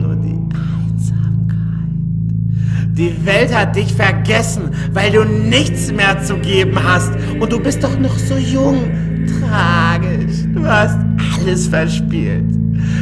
[2.97, 7.13] Die Welt hat dich vergessen, weil du nichts mehr zu geben hast.
[7.39, 8.85] Und du bist doch noch so jung.
[9.39, 10.45] Tragisch.
[10.55, 10.97] Du hast
[11.37, 12.47] alles verspielt.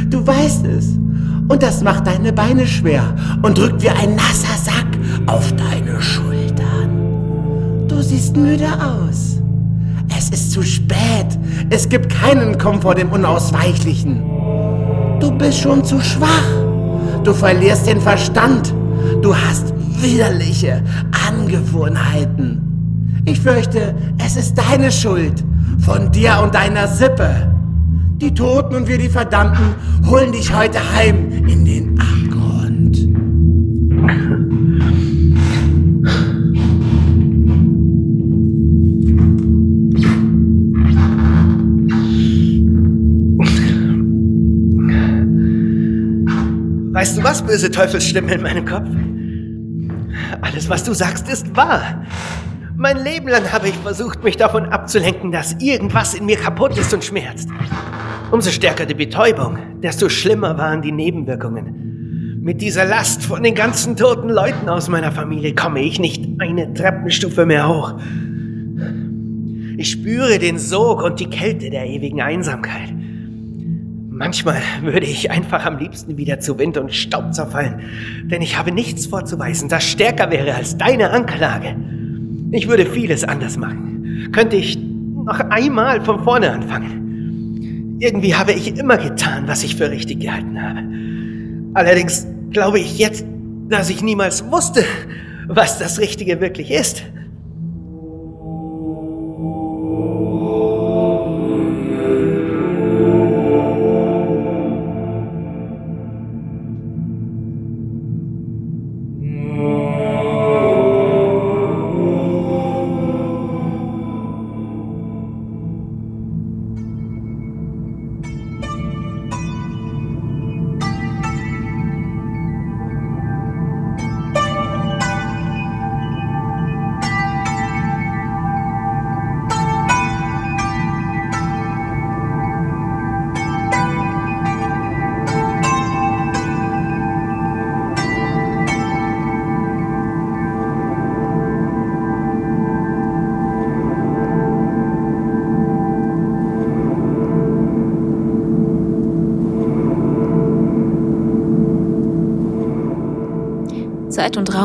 [0.09, 0.97] Du weißt es.
[1.47, 4.85] Und das macht deine Beine schwer und drückt wie ein nasser Sack
[5.27, 7.87] auf deine Schultern.
[7.87, 9.39] Du siehst müde aus.
[10.17, 11.39] Es ist zu spät.
[11.69, 14.21] Es gibt keinen Kommen vor dem Unausweichlichen.
[15.21, 16.49] Du bist schon zu schwach.
[17.23, 18.73] Du verlierst den Verstand.
[19.21, 20.83] Du hast widerliche
[21.27, 23.21] Angewohnheiten.
[23.25, 25.43] Ich fürchte, es ist deine Schuld.
[25.79, 27.51] Von dir und deiner Sippe.
[28.17, 32.97] Die Toten und wir die Verdammten holen dich heute heim in den Abgrund.
[47.05, 48.87] Weißt du was, böse Teufelsstimme in meinem Kopf?
[50.41, 52.03] Alles, was du sagst, ist wahr.
[52.77, 56.91] Mein Leben lang habe ich versucht, mich davon abzulenken, dass irgendwas in mir kaputt ist
[56.95, 57.47] und schmerzt.
[58.31, 62.39] Umso stärker die Betäubung, desto schlimmer waren die Nebenwirkungen.
[62.41, 66.73] Mit dieser Last von den ganzen toten Leuten aus meiner Familie komme ich nicht eine
[66.73, 67.99] Treppenstufe mehr hoch.
[69.77, 72.91] Ich spüre den Sog und die Kälte der ewigen Einsamkeit.
[74.17, 77.81] Manchmal würde ich einfach am liebsten wieder zu Wind und Staub zerfallen,
[78.23, 81.75] denn ich habe nichts vorzuweisen, das stärker wäre als deine Anklage.
[82.51, 84.29] Ich würde vieles anders machen.
[84.31, 87.97] Könnte ich noch einmal von vorne anfangen.
[87.99, 90.79] Irgendwie habe ich immer getan, was ich für richtig gehalten habe.
[91.73, 93.25] Allerdings glaube ich jetzt,
[93.67, 94.85] dass ich niemals wusste,
[95.49, 97.03] was das Richtige wirklich ist.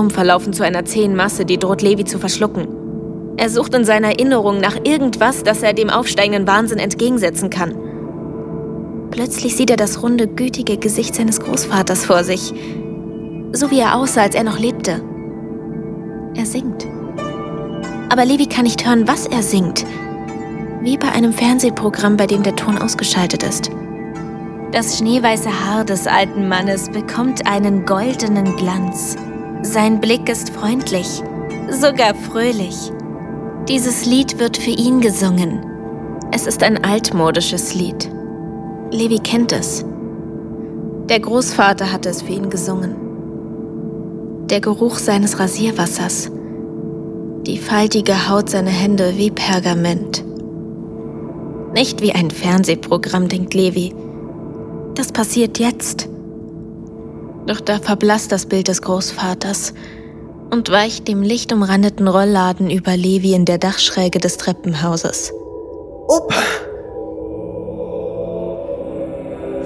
[0.01, 2.69] Raum verlaufen zu einer zähen Masse, die droht Levi zu verschlucken.
[3.37, 7.75] Er sucht in seiner Erinnerung nach irgendwas, das er dem aufsteigenden Wahnsinn entgegensetzen kann.
[9.11, 12.55] Plötzlich sieht er das runde, gütige Gesicht seines Großvaters vor sich.
[13.53, 15.03] So wie er aussah, als er noch lebte.
[16.35, 16.87] Er singt.
[18.09, 19.85] Aber Levi kann nicht hören, was er singt.
[20.81, 23.71] Wie bei einem Fernsehprogramm, bei dem der Ton ausgeschaltet ist.
[24.73, 29.17] Das schneeweiße Haar des alten Mannes bekommt einen goldenen Glanz.
[29.63, 31.23] Sein Blick ist freundlich,
[31.71, 32.91] sogar fröhlich.
[33.69, 35.61] Dieses Lied wird für ihn gesungen.
[36.33, 38.11] Es ist ein altmodisches Lied.
[38.91, 39.85] Levi kennt es.
[41.11, 42.95] Der Großvater hatte es für ihn gesungen.
[44.49, 46.31] Der Geruch seines Rasierwassers.
[47.47, 50.25] Die faltige Haut seiner Hände wie Pergament.
[51.75, 53.95] Nicht wie ein Fernsehprogramm, denkt Levi.
[54.95, 56.09] Das passiert jetzt.
[57.51, 59.75] Doch da verblasst das Bild des Großvaters
[60.53, 65.33] und weicht dem lichtumrandeten Rollladen über Levi in der Dachschräge des Treppenhauses.
[66.07, 66.37] Opa!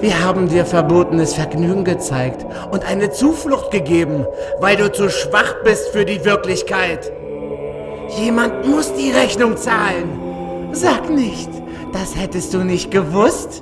[0.01, 4.25] Wir haben dir verbotenes Vergnügen gezeigt und eine Zuflucht gegeben,
[4.59, 7.11] weil du zu schwach bist für die Wirklichkeit.
[8.17, 10.71] Jemand muss die Rechnung zahlen.
[10.71, 11.51] Sag nicht,
[11.93, 13.61] das hättest du nicht gewusst.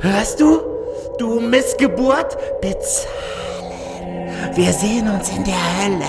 [0.00, 0.73] Hörst du?
[1.18, 4.28] Du Missgeburt, bezahlen.
[4.54, 6.04] Wir sehen uns in der Hölle.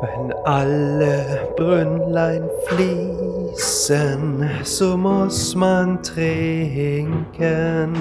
[0.00, 7.94] Wenn alle Brünnlein fließen, so muss man trinken.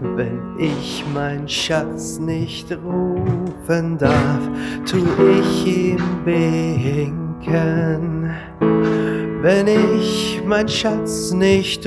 [0.00, 4.40] Wenn ich mein Schatz nicht rufen darf,
[4.84, 4.98] tu
[5.40, 8.30] ich ihm winken.
[9.40, 11.86] Wenn ich mein Schatz nicht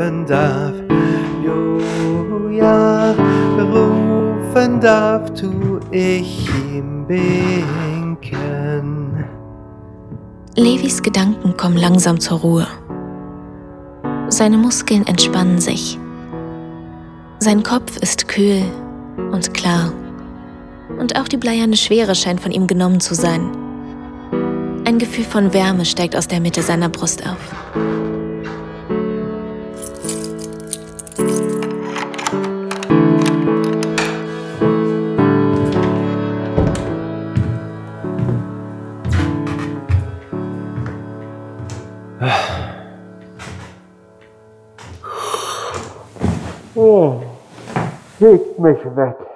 [0.00, 0.72] rufen darf,
[1.44, 1.78] jo,
[2.50, 3.14] ja,
[3.58, 8.32] rufen darf, tu ich ihm winken.
[10.56, 12.66] Levis Gedanken kommen langsam zur Ruhe.
[14.28, 15.98] Seine Muskeln entspannen sich.
[17.38, 18.62] Sein Kopf ist kühl
[19.32, 19.92] und klar.
[20.98, 23.50] Und auch die bleierne Schwere scheint von ihm genommen zu sein.
[24.86, 27.54] Ein Gefühl von Wärme steigt aus der Mitte seiner Brust auf.
[48.66, 49.29] etmiş vekil.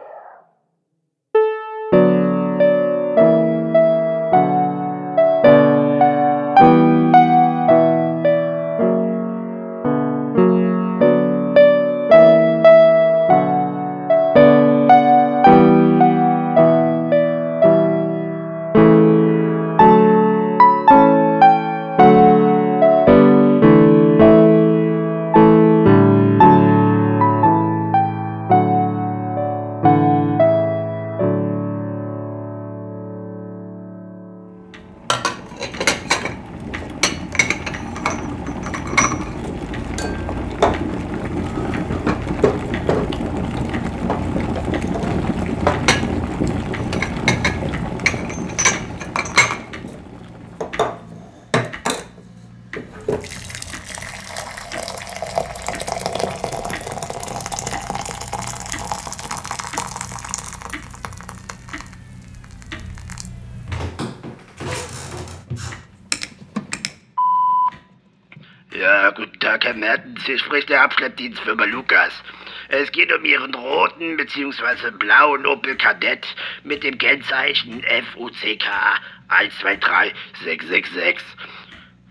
[70.24, 70.26] Mertens.
[70.26, 72.12] Hier spricht der Abschleppdienstfirma Lukas.
[72.68, 74.90] Es geht um Ihren roten bzw.
[74.92, 76.26] blauen Opel Kadett
[76.64, 78.64] mit dem Kennzeichen FUCK
[79.28, 81.24] 123666.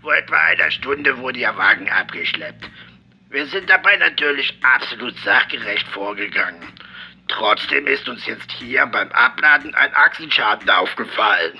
[0.00, 2.70] Vor etwa einer Stunde wurde Ihr Wagen abgeschleppt.
[3.30, 6.62] Wir sind dabei natürlich absolut sachgerecht vorgegangen.
[7.28, 11.58] Trotzdem ist uns jetzt hier beim Abladen ein Achsenschaden aufgefallen.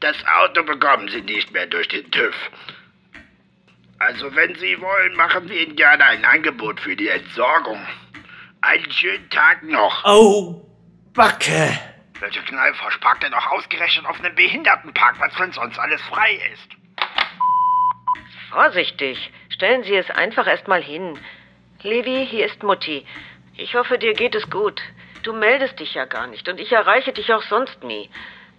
[0.00, 2.34] Das Auto bekommen Sie nicht mehr durch den TÜV.
[3.98, 7.84] Also wenn Sie wollen, machen wir Ihnen gerne ein Angebot für die Entsorgung.
[8.60, 10.04] Einen schönen Tag noch.
[10.04, 10.64] Oh,
[11.14, 11.78] Backe!
[12.20, 16.68] Welche Knallfrosch parkt denn noch ausgerechnet auf einem Behindertenparkplatz, wenn sonst alles frei ist?
[18.50, 19.32] Vorsichtig.
[19.50, 21.18] Stellen Sie es einfach erstmal hin.
[21.82, 23.04] Levi, hier ist Mutti.
[23.56, 24.80] Ich hoffe, dir geht es gut.
[25.22, 28.08] Du meldest dich ja gar nicht und ich erreiche dich auch sonst nie.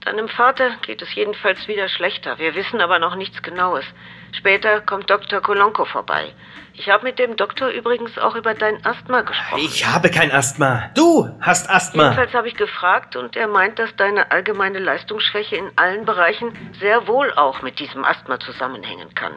[0.05, 2.39] Deinem Vater geht es jedenfalls wieder schlechter.
[2.39, 3.83] Wir wissen aber noch nichts Genaues.
[4.31, 5.41] Später kommt Dr.
[5.41, 6.33] Kolonko vorbei.
[6.73, 9.61] Ich habe mit dem Doktor übrigens auch über dein Asthma gesprochen.
[9.61, 10.89] Ich habe kein Asthma.
[10.95, 12.03] Du hast Asthma.
[12.03, 17.07] Jedenfalls habe ich gefragt und er meint, dass deine allgemeine Leistungsschwäche in allen Bereichen sehr
[17.07, 19.33] wohl auch mit diesem Asthma zusammenhängen kann.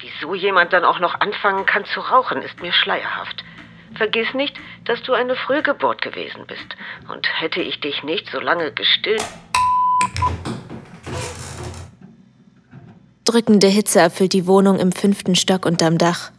[0.00, 3.44] Wieso jemand dann auch noch anfangen kann zu rauchen, ist mir schleierhaft.
[3.94, 6.76] Vergiss nicht, dass du eine Frühgeburt gewesen bist.
[7.08, 9.24] Und hätte ich dich nicht so lange gestillt.
[13.24, 16.32] Drückende Hitze erfüllt die Wohnung im fünften Stock unterm Dach.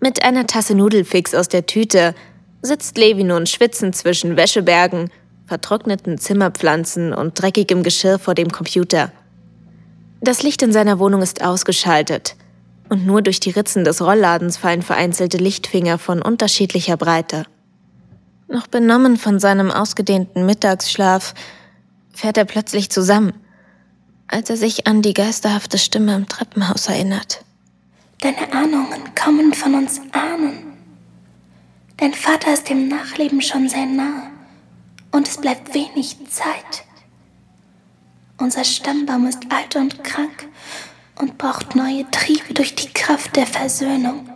[0.00, 2.14] Mit einer Tasse Nudelfix aus der Tüte
[2.60, 5.10] sitzt Levi nun schwitzend zwischen Wäschebergen,
[5.46, 9.10] vertrockneten Zimmerpflanzen und dreckigem Geschirr vor dem Computer.
[10.20, 12.36] Das Licht in seiner Wohnung ist ausgeschaltet
[12.88, 17.44] und nur durch die Ritzen des Rollladens fallen vereinzelte Lichtfinger von unterschiedlicher Breite.
[18.48, 21.34] Noch benommen von seinem ausgedehnten Mittagsschlaf
[22.16, 23.34] fährt er plötzlich zusammen,
[24.26, 27.44] als er sich an die geisterhafte Stimme im Treppenhaus erinnert.
[28.20, 30.72] Deine Ahnungen kommen von uns Ahnen.
[31.98, 34.30] Dein Vater ist dem Nachleben schon sehr nah
[35.12, 36.84] und es bleibt wenig Zeit.
[38.38, 40.48] Unser Stammbaum ist alt und krank
[41.18, 44.28] und braucht neue Triebe durch die Kraft der Versöhnung.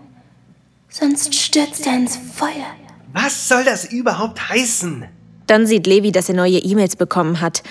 [0.88, 2.74] Sonst stürzt er ins Feuer.
[3.12, 5.04] Was soll das überhaupt heißen?
[5.51, 7.64] Dann sieht Levi, dass er neue E-Mails bekommen hat.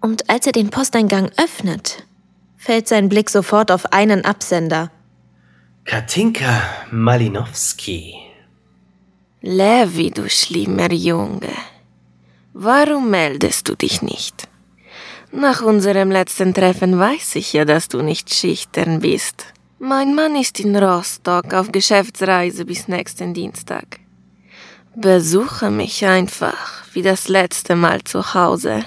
[0.00, 2.04] Und als er den Posteingang öffnet,
[2.56, 4.90] fällt sein Blick sofort auf einen Absender.
[5.84, 8.14] Katinka Malinowski.
[9.42, 11.54] Levi, du schlimmer Junge.
[12.52, 14.48] Warum meldest du dich nicht?
[15.30, 19.46] Nach unserem letzten Treffen weiß ich ja, dass du nicht schüchtern bist.
[19.78, 24.00] Mein Mann ist in Rostock auf Geschäftsreise bis nächsten Dienstag.
[24.96, 28.84] Besuche mich einfach wie das letzte Mal zu Hause.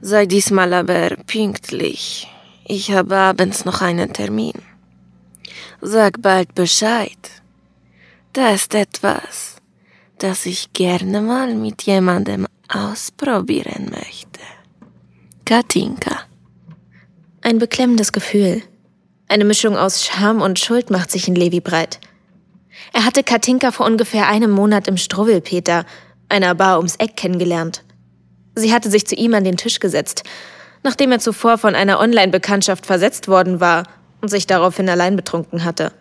[0.00, 2.28] Sei diesmal aber pünktlich.
[2.64, 4.54] Ich habe abends noch einen Termin.
[5.80, 7.16] Sag bald Bescheid.
[8.32, 9.56] Da ist etwas,
[10.18, 14.40] das ich gerne mal mit jemandem ausprobieren möchte.
[15.44, 16.22] Katinka.
[17.42, 18.62] Ein beklemmendes Gefühl.
[19.28, 22.00] Eine Mischung aus Scham und Schuld macht sich in Levi breit.
[22.92, 25.84] Er hatte Katinka vor ungefähr einem Monat im Struwwelpeter,
[26.28, 27.82] einer Bar ums Eck, kennengelernt.
[28.54, 30.24] Sie hatte sich zu ihm an den Tisch gesetzt,
[30.82, 33.84] nachdem er zuvor von einer Online-Bekanntschaft versetzt worden war
[34.20, 35.92] und sich daraufhin allein betrunken hatte.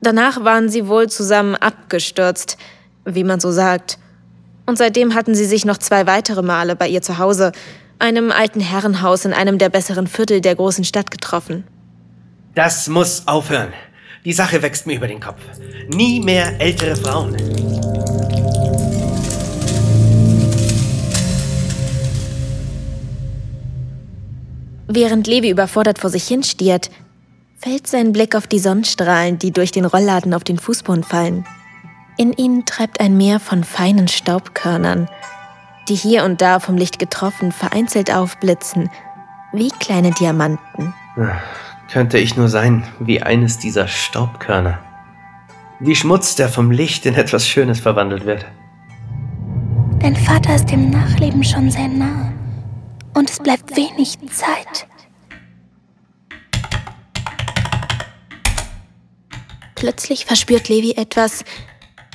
[0.00, 2.56] Danach waren sie wohl zusammen abgestürzt,
[3.04, 3.98] wie man so sagt.
[4.66, 7.52] Und seitdem hatten sie sich noch zwei weitere Male bei ihr zu Hause,
[7.98, 11.64] einem alten Herrenhaus in einem der besseren Viertel der großen Stadt getroffen.
[12.54, 13.72] Das muss aufhören.
[14.28, 15.40] Die Sache wächst mir über den Kopf.
[15.88, 17.34] Nie mehr ältere Frauen.
[24.86, 26.90] Während Levi überfordert vor sich hinstiert,
[27.56, 31.46] fällt sein Blick auf die Sonnenstrahlen, die durch den Rollladen auf den Fußboden fallen.
[32.18, 35.08] In ihnen treibt ein Meer von feinen Staubkörnern,
[35.88, 38.90] die hier und da vom Licht getroffen vereinzelt aufblitzen,
[39.54, 40.92] wie kleine Diamanten.
[41.90, 44.78] Könnte ich nur sein wie eines dieser Staubkörner.
[45.80, 48.44] Wie Schmutz, der vom Licht in etwas Schönes verwandelt wird.
[50.00, 52.32] Dein Vater ist dem Nachleben schon sehr nah
[53.14, 54.86] und es bleibt wenig Zeit.
[59.74, 61.44] Plötzlich verspürt Levi etwas,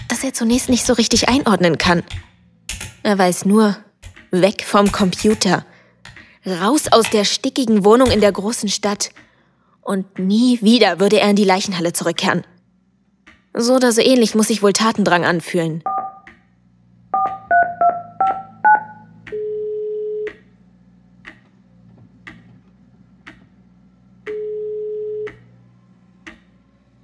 [0.07, 2.03] das er zunächst nicht so richtig einordnen kann.
[3.01, 3.78] Er weiß nur,
[4.32, 5.65] weg vom Computer,
[6.45, 9.11] raus aus der stickigen Wohnung in der großen Stadt.
[9.84, 12.43] Und nie wieder würde er in die Leichenhalle zurückkehren.
[13.53, 15.84] So oder so ähnlich muss sich wohl Tatendrang anfühlen.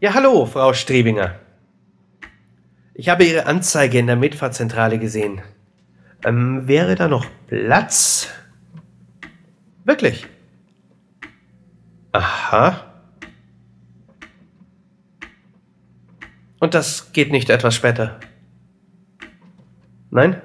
[0.01, 1.35] Ja, hallo, Frau Strebinger.
[2.93, 5.41] Ich habe Ihre Anzeige in der Mitfahrzentrale gesehen.
[6.23, 8.29] Ähm, wäre da noch Platz?
[9.83, 10.25] Wirklich?
[12.11, 12.83] Aha.
[16.59, 18.19] Und das geht nicht etwas später?
[20.09, 20.41] Nein?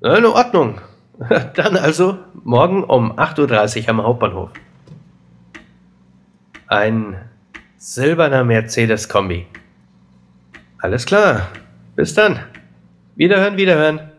[0.00, 0.80] In Ordnung.
[1.54, 4.50] Dann also morgen um 8.30 Uhr am Hauptbahnhof.
[6.66, 7.16] Ein
[7.76, 9.46] silberner Mercedes-Kombi.
[10.78, 11.48] Alles klar.
[11.94, 12.40] Bis dann.
[13.14, 14.11] Wiederhören, wiederhören.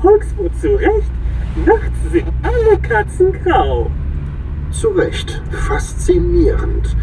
[0.00, 1.10] Volksmund zu Recht,
[1.66, 3.90] nachts sind alle Katzen grau.
[4.70, 6.94] Zu Recht, faszinierend.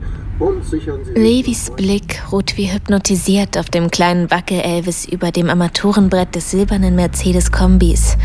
[1.15, 8.17] Levis Blick ruht wie hypnotisiert auf dem kleinen Wackel-Elvis über dem Armaturenbrett des silbernen Mercedes-Kombis,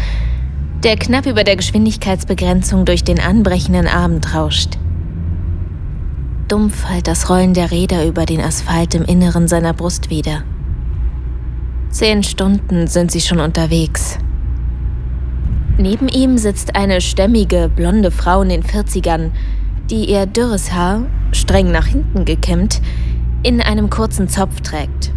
[0.84, 4.78] der knapp über der Geschwindigkeitsbegrenzung durch den anbrechenden Abend rauscht.
[6.48, 10.44] Dumpf hallt das Rollen der Räder über den Asphalt im Inneren seiner Brust wieder.
[11.90, 14.20] Zehn Stunden sind sie schon unterwegs.
[15.78, 19.32] Neben ihm sitzt eine stämmige, blonde Frau in den 40ern,
[19.90, 21.04] die ihr dürres Haar,
[21.36, 22.82] streng nach hinten gekämmt,
[23.44, 25.12] in einem kurzen Zopf trägt.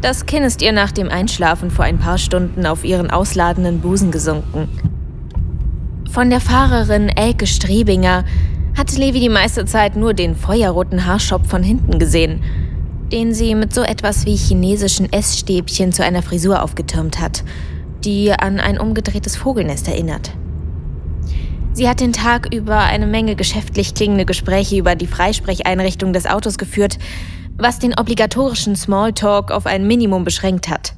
[0.00, 4.10] Das Kinn ist ihr nach dem Einschlafen vor ein paar Stunden auf ihren ausladenden Busen
[4.10, 4.68] gesunken.
[6.10, 8.24] Von der Fahrerin Elke Strebinger
[8.76, 12.42] hat Levi die meiste Zeit nur den feuerroten Haarschopf von hinten gesehen,
[13.12, 17.42] den sie mit so etwas wie chinesischen Essstäbchen zu einer Frisur aufgetürmt hat,
[18.04, 20.30] die an ein umgedrehtes Vogelnest erinnert.
[21.72, 26.58] Sie hat den Tag über eine Menge geschäftlich klingende Gespräche über die Freisprecheinrichtung des Autos
[26.58, 26.98] geführt,
[27.56, 30.94] was den obligatorischen Smalltalk auf ein Minimum beschränkt hat.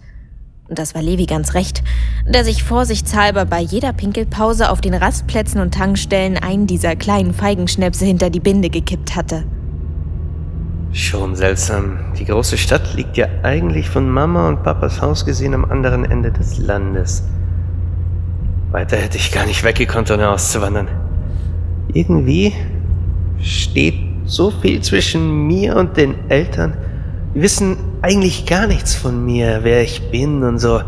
[0.69, 1.83] Das war Levi ganz recht,
[2.27, 8.05] der sich vorsichtshalber bei jeder Pinkelpause auf den Rastplätzen und Tankstellen einen dieser kleinen Feigenschnäpse
[8.05, 9.45] hinter die Binde gekippt hatte.
[10.93, 11.99] Schon seltsam.
[12.19, 16.31] Die große Stadt liegt ja eigentlich von Mama und Papas Haus gesehen am anderen Ende
[16.31, 17.25] des Landes.
[18.73, 20.89] Weiter hätte ich gar nicht weggekonnt, ohne auszuwandern.
[21.93, 22.53] Irgendwie
[23.41, 23.95] steht
[24.25, 26.77] so viel zwischen mir und den Eltern.
[27.35, 30.81] Die wissen eigentlich gar nichts von mir, wer ich bin und so.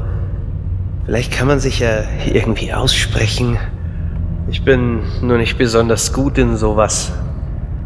[1.07, 3.59] Vielleicht kann man sich ja irgendwie aussprechen.
[4.49, 7.13] Ich bin nur nicht besonders gut in sowas.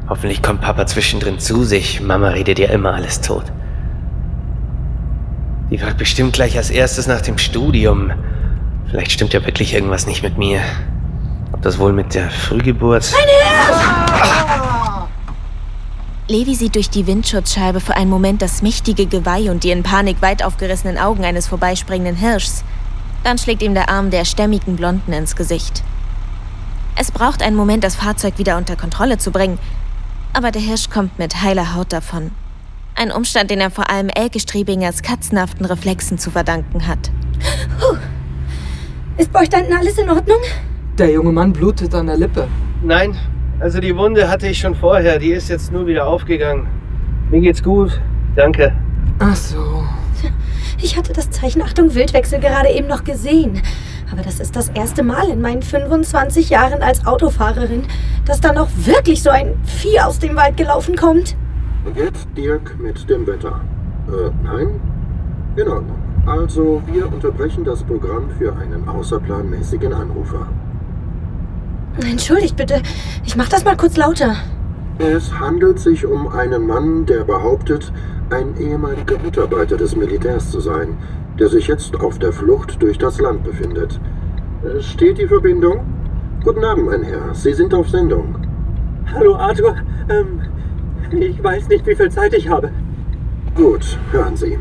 [0.08, 2.02] Hoffentlich kommt Papa zwischendrin zu sich.
[2.02, 3.44] Mama redet ja immer alles tot.
[5.70, 8.12] Die wird bestimmt gleich als erstes nach dem Studium.
[8.88, 10.60] Vielleicht stimmt ja wirklich irgendwas nicht mit mir.
[11.52, 13.12] Ob das wohl mit der Frühgeburt.
[16.28, 20.20] Levi sieht durch die Windschutzscheibe für einen Moment das mächtige Geweih und die in Panik
[20.22, 22.64] weit aufgerissenen Augen eines vorbeispringenden Hirschs.
[23.22, 25.82] Dann schlägt ihm der Arm der stämmigen Blonden ins Gesicht.
[26.96, 29.58] Es braucht einen Moment, das Fahrzeug wieder unter Kontrolle zu bringen.
[30.32, 32.32] Aber der Hirsch kommt mit heiler Haut davon.
[32.94, 37.10] Ein Umstand, den er vor allem Elke Strebingers katzenhaften Reflexen zu verdanken hat.
[37.78, 37.96] Puh.
[39.18, 40.38] Ist bei euch da hinten alles in Ordnung?
[40.98, 42.48] Der junge Mann blutet an der Lippe.
[42.82, 43.16] Nein,
[43.60, 45.18] also die Wunde hatte ich schon vorher.
[45.18, 46.66] Die ist jetzt nur wieder aufgegangen.
[47.30, 48.00] Mir geht's gut.
[48.34, 48.74] Danke.
[49.18, 49.84] Ach so.
[50.82, 53.62] Ich hatte das Zeichen Achtung Wildwechsel gerade eben noch gesehen.
[54.12, 57.84] Aber das ist das erste Mal in meinen 25 Jahren als Autofahrerin,
[58.26, 61.34] dass da noch wirklich so ein Vieh aus dem Wald gelaufen kommt.
[61.94, 63.62] Jetzt Dirk mit dem Wetter.
[64.08, 64.80] Äh, nein?
[65.56, 65.96] In Ordnung.
[66.26, 70.48] Also, wir unterbrechen das Programm für einen außerplanmäßigen Anrufer.
[72.04, 72.82] Entschuldigt bitte,
[73.24, 74.34] ich mach das mal kurz lauter.
[74.98, 77.92] Es handelt sich um einen Mann, der behauptet,
[78.30, 80.96] ein ehemaliger Mitarbeiter des Militärs zu sein,
[81.38, 84.00] der sich jetzt auf der Flucht durch das Land befindet.
[84.64, 85.80] Äh, Steht die Verbindung?
[86.42, 87.34] Guten Abend, mein Herr.
[87.34, 88.34] Sie sind auf Sendung.
[89.14, 89.76] Hallo Arthur,
[90.08, 90.40] ähm,
[91.12, 92.70] ich weiß nicht, wie viel Zeit ich habe.
[93.54, 94.58] Gut, hören Sie.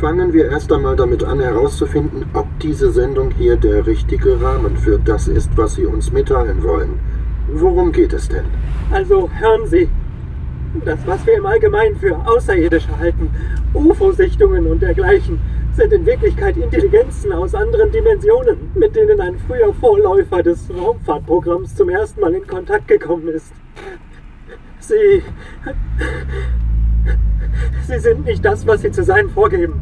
[0.00, 4.98] Fangen wir erst einmal damit an herauszufinden, ob diese Sendung hier der richtige Rahmen für
[4.98, 7.00] das ist, was Sie uns mitteilen wollen.
[7.48, 8.44] Worum geht es denn?
[8.90, 9.88] Also hören Sie,
[10.84, 13.30] das, was wir im Allgemeinen für Außerirdische halten,
[13.72, 15.40] UFO-Sichtungen und dergleichen,
[15.72, 21.88] sind in Wirklichkeit Intelligenzen aus anderen Dimensionen, mit denen ein früher Vorläufer des Raumfahrtprogramms zum
[21.88, 23.52] ersten Mal in Kontakt gekommen ist.
[24.80, 25.22] Sie.
[27.86, 29.80] Sie sind nicht das, was sie zu sein vorgeben.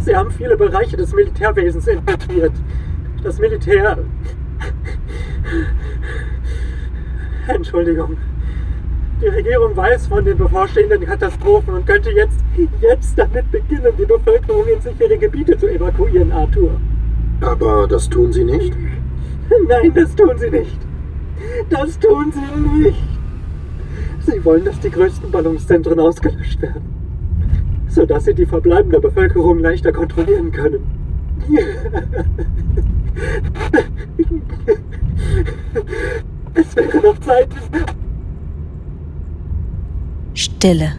[0.00, 2.52] Sie haben viele Bereiche des Militärwesens infiltriert.
[3.22, 3.98] Das Militär.
[7.48, 8.16] Entschuldigung.
[9.20, 12.40] Die Regierung weiß von den bevorstehenden Katastrophen und könnte jetzt,
[12.80, 16.80] jetzt damit beginnen, die Bevölkerung in sichere Gebiete zu evakuieren, Arthur.
[17.42, 18.74] Aber das tun Sie nicht?
[19.68, 20.78] Nein, das tun sie nicht.
[21.68, 23.19] Das tun sie nicht.
[24.26, 26.82] Sie wollen, dass die größten Ballungszentren ausgelöscht werden,
[27.88, 30.80] sodass sie die verbleibende Bevölkerung leichter kontrollieren können.
[36.54, 37.48] Es wäre noch Zeit.
[40.34, 40.92] Stille.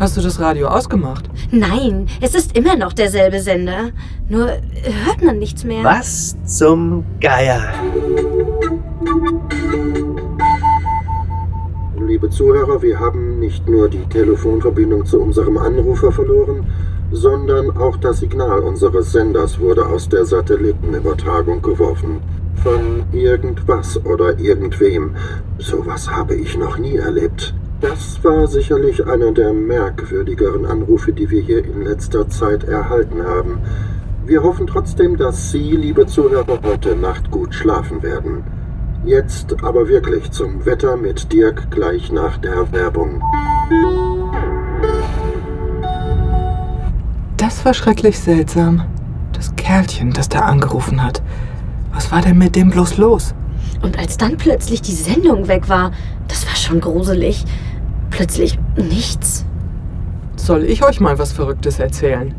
[0.00, 1.28] Hast du das Radio ausgemacht?
[1.52, 3.90] Nein, es ist immer noch derselbe Sender.
[4.28, 5.84] Nur hört man nichts mehr.
[5.84, 7.72] Was zum Geier?
[12.32, 16.66] Zuhörer, wir haben nicht nur die Telefonverbindung zu unserem Anrufer verloren,
[17.10, 22.22] sondern auch das Signal unseres Senders wurde aus der Satellitenübertragung geworfen.
[22.62, 25.14] Von irgendwas oder irgendwem.
[25.58, 27.54] Sowas habe ich noch nie erlebt.
[27.82, 33.58] Das war sicherlich einer der merkwürdigeren Anrufe, die wir hier in letzter Zeit erhalten haben.
[34.24, 38.44] Wir hoffen trotzdem, dass Sie, liebe Zuhörer, heute Nacht gut schlafen werden.
[39.04, 43.20] Jetzt aber wirklich zum Wetter mit Dirk gleich nach der Werbung.
[47.36, 48.84] Das war schrecklich seltsam.
[49.32, 51.20] Das Kerlchen, das da angerufen hat.
[51.92, 53.34] Was war denn mit dem bloß los?
[53.82, 55.90] Und als dann plötzlich die Sendung weg war,
[56.28, 57.44] das war schon gruselig.
[58.10, 59.44] Plötzlich nichts.
[60.36, 62.34] Soll ich euch mal was Verrücktes erzählen?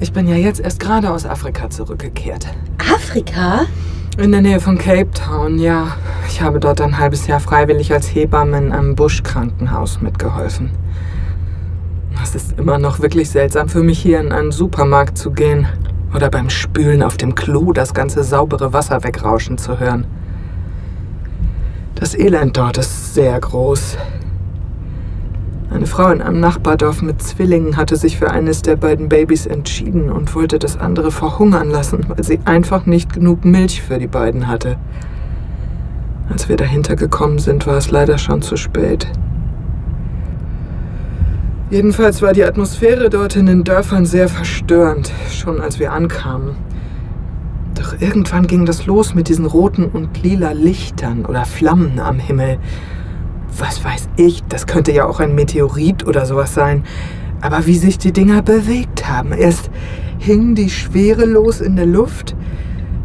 [0.00, 2.48] Ich bin ja jetzt erst gerade aus Afrika zurückgekehrt.
[2.92, 3.66] Afrika?
[4.18, 5.96] In der Nähe von Cape Town, ja.
[6.28, 10.70] Ich habe dort ein halbes Jahr freiwillig als Hebamme in einem Buschkrankenhaus mitgeholfen.
[12.22, 15.66] Es ist immer noch wirklich seltsam für mich, hier in einen Supermarkt zu gehen
[16.14, 20.06] oder beim Spülen auf dem Klo das ganze saubere Wasser wegrauschen zu hören.
[21.94, 23.96] Das Elend dort ist sehr groß.
[25.72, 30.10] Eine Frau in einem Nachbardorf mit Zwillingen hatte sich für eines der beiden Babys entschieden
[30.10, 34.48] und wollte das andere verhungern lassen, weil sie einfach nicht genug Milch für die beiden
[34.48, 34.76] hatte.
[36.28, 39.08] Als wir dahinter gekommen sind, war es leider schon zu spät.
[41.70, 46.54] Jedenfalls war die Atmosphäre dort in den Dörfern sehr verstörend, schon als wir ankamen.
[47.74, 52.58] Doch irgendwann ging das los mit diesen roten und lila Lichtern oder Flammen am Himmel.
[53.58, 56.84] Was weiß ich, das könnte ja auch ein Meteorit oder sowas sein.
[57.40, 59.32] Aber wie sich die Dinger bewegt haben.
[59.32, 59.70] Erst
[60.18, 62.36] hingen die schwerelos in der Luft,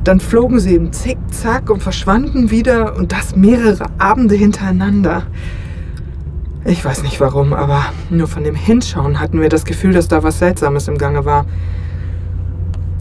[0.04, 5.24] dann flogen sie im Zickzack und verschwanden wieder und das mehrere Abende hintereinander.
[6.64, 10.24] Ich weiß nicht warum, aber nur von dem Hinschauen hatten wir das Gefühl, dass da
[10.24, 11.46] was Seltsames im Gange war.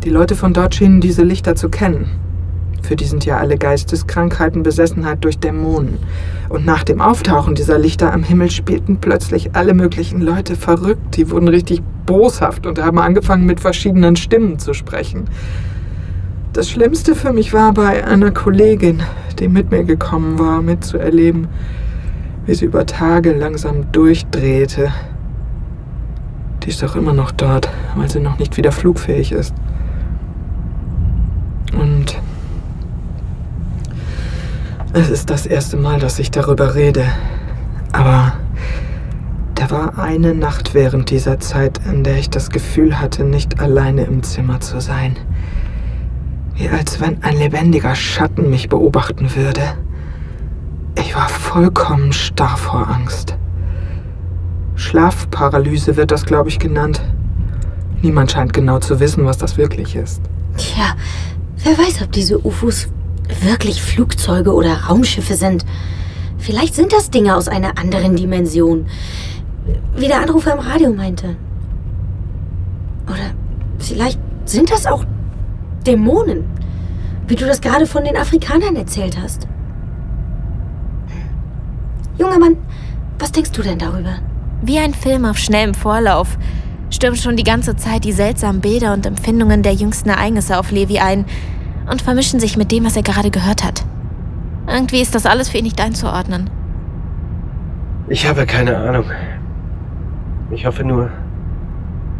[0.04, 2.08] Die Leute von dort schienen diese Lichter zu kennen.
[2.86, 5.98] Für die sind ja alle Geisteskrankheiten Besessenheit durch Dämonen.
[6.48, 11.16] Und nach dem Auftauchen dieser Lichter am Himmel spielten plötzlich alle möglichen Leute verrückt.
[11.16, 15.24] Die wurden richtig boshaft und haben angefangen mit verschiedenen Stimmen zu sprechen.
[16.52, 19.02] Das Schlimmste für mich war bei einer Kollegin,
[19.40, 21.48] die mit mir gekommen war, mitzuerleben,
[22.46, 24.92] wie sie über Tage langsam durchdrehte.
[26.62, 29.52] Die ist doch immer noch dort, weil sie noch nicht wieder flugfähig ist.
[31.72, 32.16] Und
[34.96, 37.04] es ist das erste Mal, dass ich darüber rede.
[37.92, 38.32] Aber
[39.54, 44.04] da war eine Nacht während dieser Zeit, in der ich das Gefühl hatte, nicht alleine
[44.04, 45.16] im Zimmer zu sein.
[46.54, 49.60] Wie als wenn ein lebendiger Schatten mich beobachten würde.
[50.98, 53.36] Ich war vollkommen starr vor Angst.
[54.76, 57.02] Schlafparalyse wird das, glaube ich, genannt.
[58.00, 60.22] Niemand scheint genau zu wissen, was das wirklich ist.
[60.56, 60.96] Tja,
[61.64, 62.88] wer weiß, ob diese UFOs
[63.40, 65.64] wirklich Flugzeuge oder Raumschiffe sind.
[66.38, 68.86] Vielleicht sind das Dinge aus einer anderen Dimension.
[69.96, 71.36] Wie der Anrufer im Radio meinte.
[73.06, 73.32] Oder
[73.78, 75.04] vielleicht sind das auch
[75.86, 76.44] Dämonen.
[77.26, 79.48] Wie du das gerade von den Afrikanern erzählt hast.
[82.18, 82.56] Junger Mann,
[83.18, 84.18] Was denkst du denn darüber?
[84.62, 86.38] Wie ein Film auf schnellem Vorlauf
[86.90, 90.98] stürmen schon die ganze Zeit die seltsamen Bilder und Empfindungen der jüngsten Ereignisse auf Levi
[90.98, 91.24] ein
[91.90, 93.84] und vermischen sich mit dem, was er gerade gehört hat.
[94.68, 96.50] Irgendwie ist das alles für ihn nicht einzuordnen.
[98.08, 99.04] Ich habe keine Ahnung.
[100.50, 101.10] Ich hoffe nur,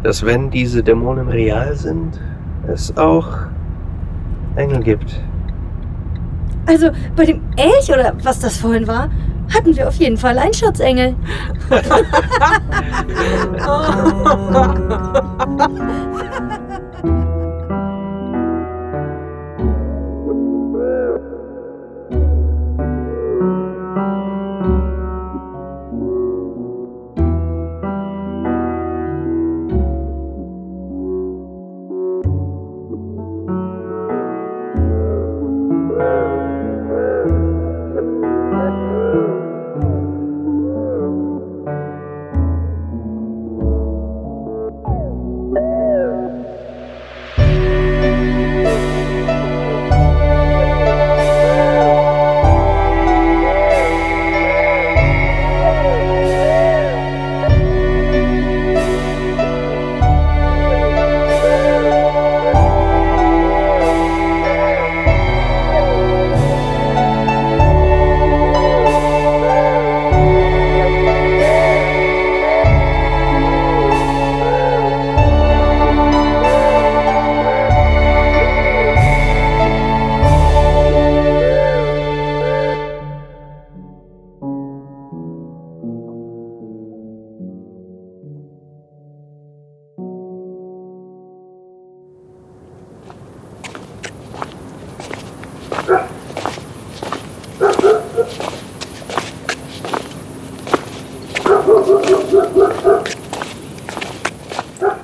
[0.03, 2.19] dass wenn diese Dämonen real sind,
[2.67, 3.27] es auch
[4.55, 5.19] Engel gibt.
[6.65, 9.09] Also bei dem Elch oder was das vorhin war,
[9.53, 11.15] hatten wir auf jeden Fall einen Schutzengel.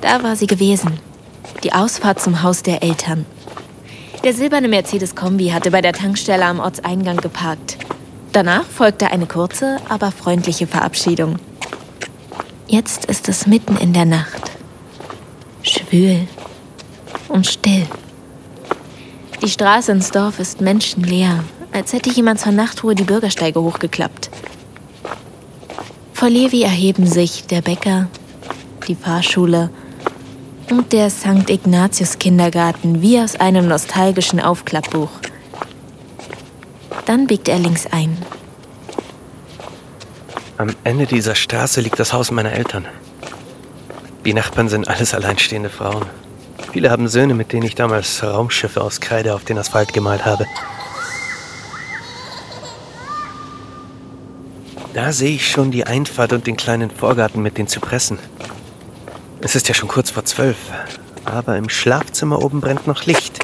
[0.02, 1.00] Da war sie gewesen.
[1.64, 3.26] Die Ausfahrt zum Haus der Eltern.
[4.24, 7.78] Der silberne Mercedes-Kombi hatte bei der Tankstelle am Ortseingang geparkt.
[8.34, 11.40] Danach folgte eine kurze, aber freundliche Verabschiedung.
[12.68, 14.52] Jetzt ist es mitten in der Nacht.
[15.62, 16.28] Schwül
[17.30, 17.88] und still.
[19.44, 24.30] Die Straße ins Dorf ist menschenleer, als hätte jemand zur Nachtruhe die Bürgersteige hochgeklappt.
[26.14, 28.08] Vor Levi erheben sich der Bäcker,
[28.88, 29.70] die Fahrschule
[30.70, 31.50] und der St.
[31.50, 35.12] Ignatius Kindergarten wie aus einem nostalgischen Aufklappbuch.
[37.06, 38.18] Dann biegt er links ein.
[40.58, 42.86] Am Ende dieser Straße liegt das Haus meiner Eltern.
[44.24, 46.06] Die Nachbarn sind alles alleinstehende Frauen.
[46.74, 50.48] Viele haben Söhne, mit denen ich damals Raumschiffe aus Kreide auf den Asphalt gemalt habe.
[54.96, 58.18] Da sehe ich schon die Einfahrt und den kleinen Vorgarten mit den Zypressen.
[59.40, 60.58] Es ist ja schon kurz vor zwölf,
[61.26, 63.38] aber im Schlafzimmer oben brennt noch Licht.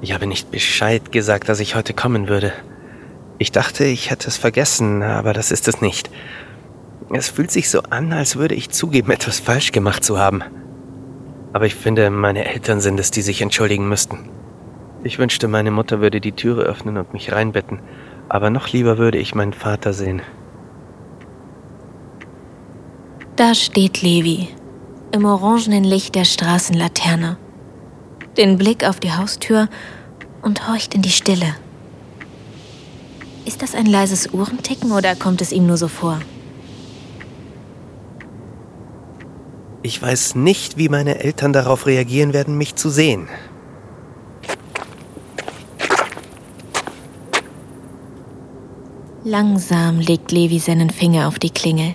[0.00, 2.54] Ich habe nicht Bescheid gesagt, dass ich heute kommen würde.
[3.36, 6.08] Ich dachte, ich hätte es vergessen, aber das ist es nicht.
[7.10, 10.42] Es fühlt sich so an, als würde ich zugeben, etwas falsch gemacht zu haben.
[11.52, 14.28] Aber ich finde, meine Eltern sind es, die sich entschuldigen müssten.
[15.04, 17.80] Ich wünschte, meine Mutter würde die Türe öffnen und mich reinbetten,
[18.28, 20.20] aber noch lieber würde ich meinen Vater sehen.
[23.36, 24.48] Da steht Levi,
[25.12, 27.38] im orangenen Licht der Straßenlaterne.
[28.36, 29.68] Den Blick auf die Haustür
[30.42, 31.54] und horcht in die Stille.
[33.46, 36.18] Ist das ein leises Uhrenticken oder kommt es ihm nur so vor?
[39.82, 43.28] Ich weiß nicht, wie meine Eltern darauf reagieren werden, mich zu sehen.
[49.24, 51.94] Langsam legt Levi seinen Finger auf die Klingel.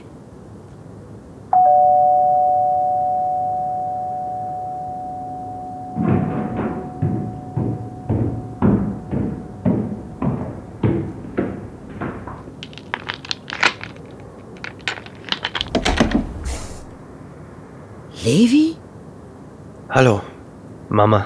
[21.03, 21.25] Mama.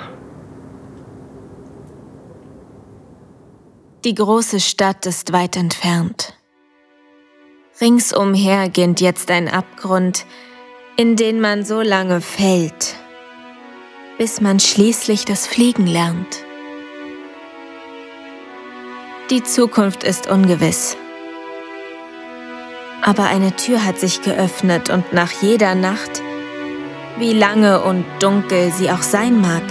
[4.04, 6.34] Die große Stadt ist weit entfernt.
[7.80, 10.26] Ringsumher ginnt jetzt ein Abgrund,
[10.96, 12.96] in den man so lange fällt,
[14.18, 16.44] bis man schließlich das Fliegen lernt.
[19.30, 20.98] Die Zukunft ist ungewiss.
[23.04, 26.24] Aber eine Tür hat sich geöffnet und nach jeder Nacht
[27.20, 29.64] wie lange und dunkel sie auch sein mag,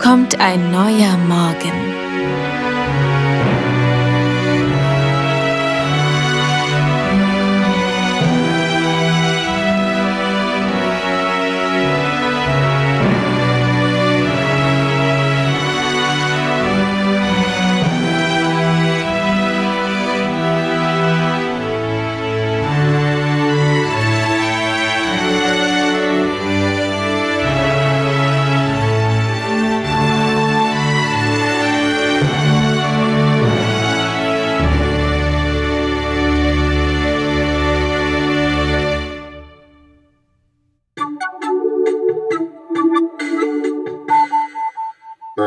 [0.00, 2.05] kommt ein neuer Morgen.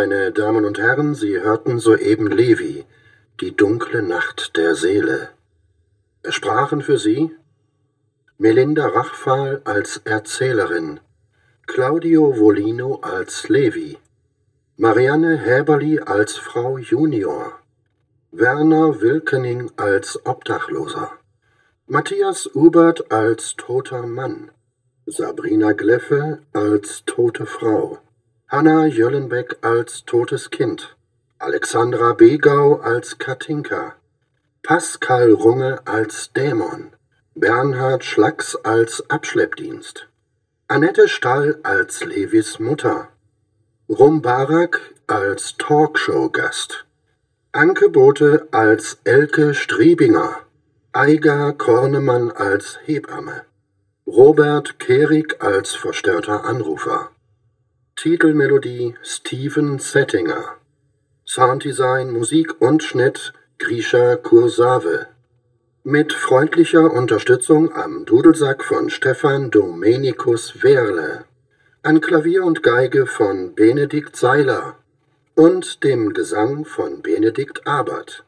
[0.02, 2.86] Meine Damen und Herren, Sie hörten soeben Levi,
[3.42, 5.28] die dunkle Nacht der Seele.
[6.24, 7.36] Es sprachen für Sie
[8.38, 11.02] Melinda Rachfal als Erzählerin,
[11.68, 13.98] Claudio Volino als Levi,
[14.78, 17.60] Marianne Häberli als Frau Junior,
[18.32, 21.12] Werner Wilkening als Obdachloser,
[21.88, 24.50] Matthias Ubert als toter Mann,
[25.06, 28.00] Sabrina Gleffe als tote Frau,
[28.52, 30.96] Hanna Jöllenbeck als totes Kind,
[31.38, 33.94] Alexandra Begau als Katinka,
[34.64, 36.94] Pascal Runge als Dämon,
[37.36, 40.08] Bernhard Schlacks als Abschleppdienst,
[40.68, 43.10] Annette Stall als Levis Mutter,
[43.88, 46.88] Rum Barak als Talkshow-Gast,
[47.52, 50.42] Anke Bote als Elke Striebinger,
[50.92, 53.44] Eiger Kornemann als Hebamme,
[54.08, 57.12] Robert Kehrig als verstörter Anrufer,
[58.02, 60.56] Titelmelodie Steven Settinger,
[61.26, 65.08] Sounddesign, Musik und Schnitt Grisha Kursave,
[65.84, 71.26] mit freundlicher Unterstützung am Dudelsack von Stefan Domenikus Werle,
[71.84, 74.78] an Klavier und Geige von Benedikt Seiler
[75.36, 78.24] und dem Gesang von Benedikt Abert.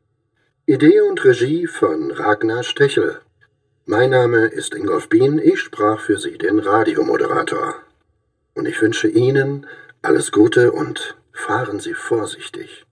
[0.65, 3.21] Idee und Regie von Ragnar Stechel.
[3.85, 7.75] Mein Name ist Ingolf Bien, ich sprach für Sie den Radiomoderator.
[8.53, 9.67] Und ich wünsche Ihnen
[10.01, 12.85] alles Gute und fahren Sie vorsichtig.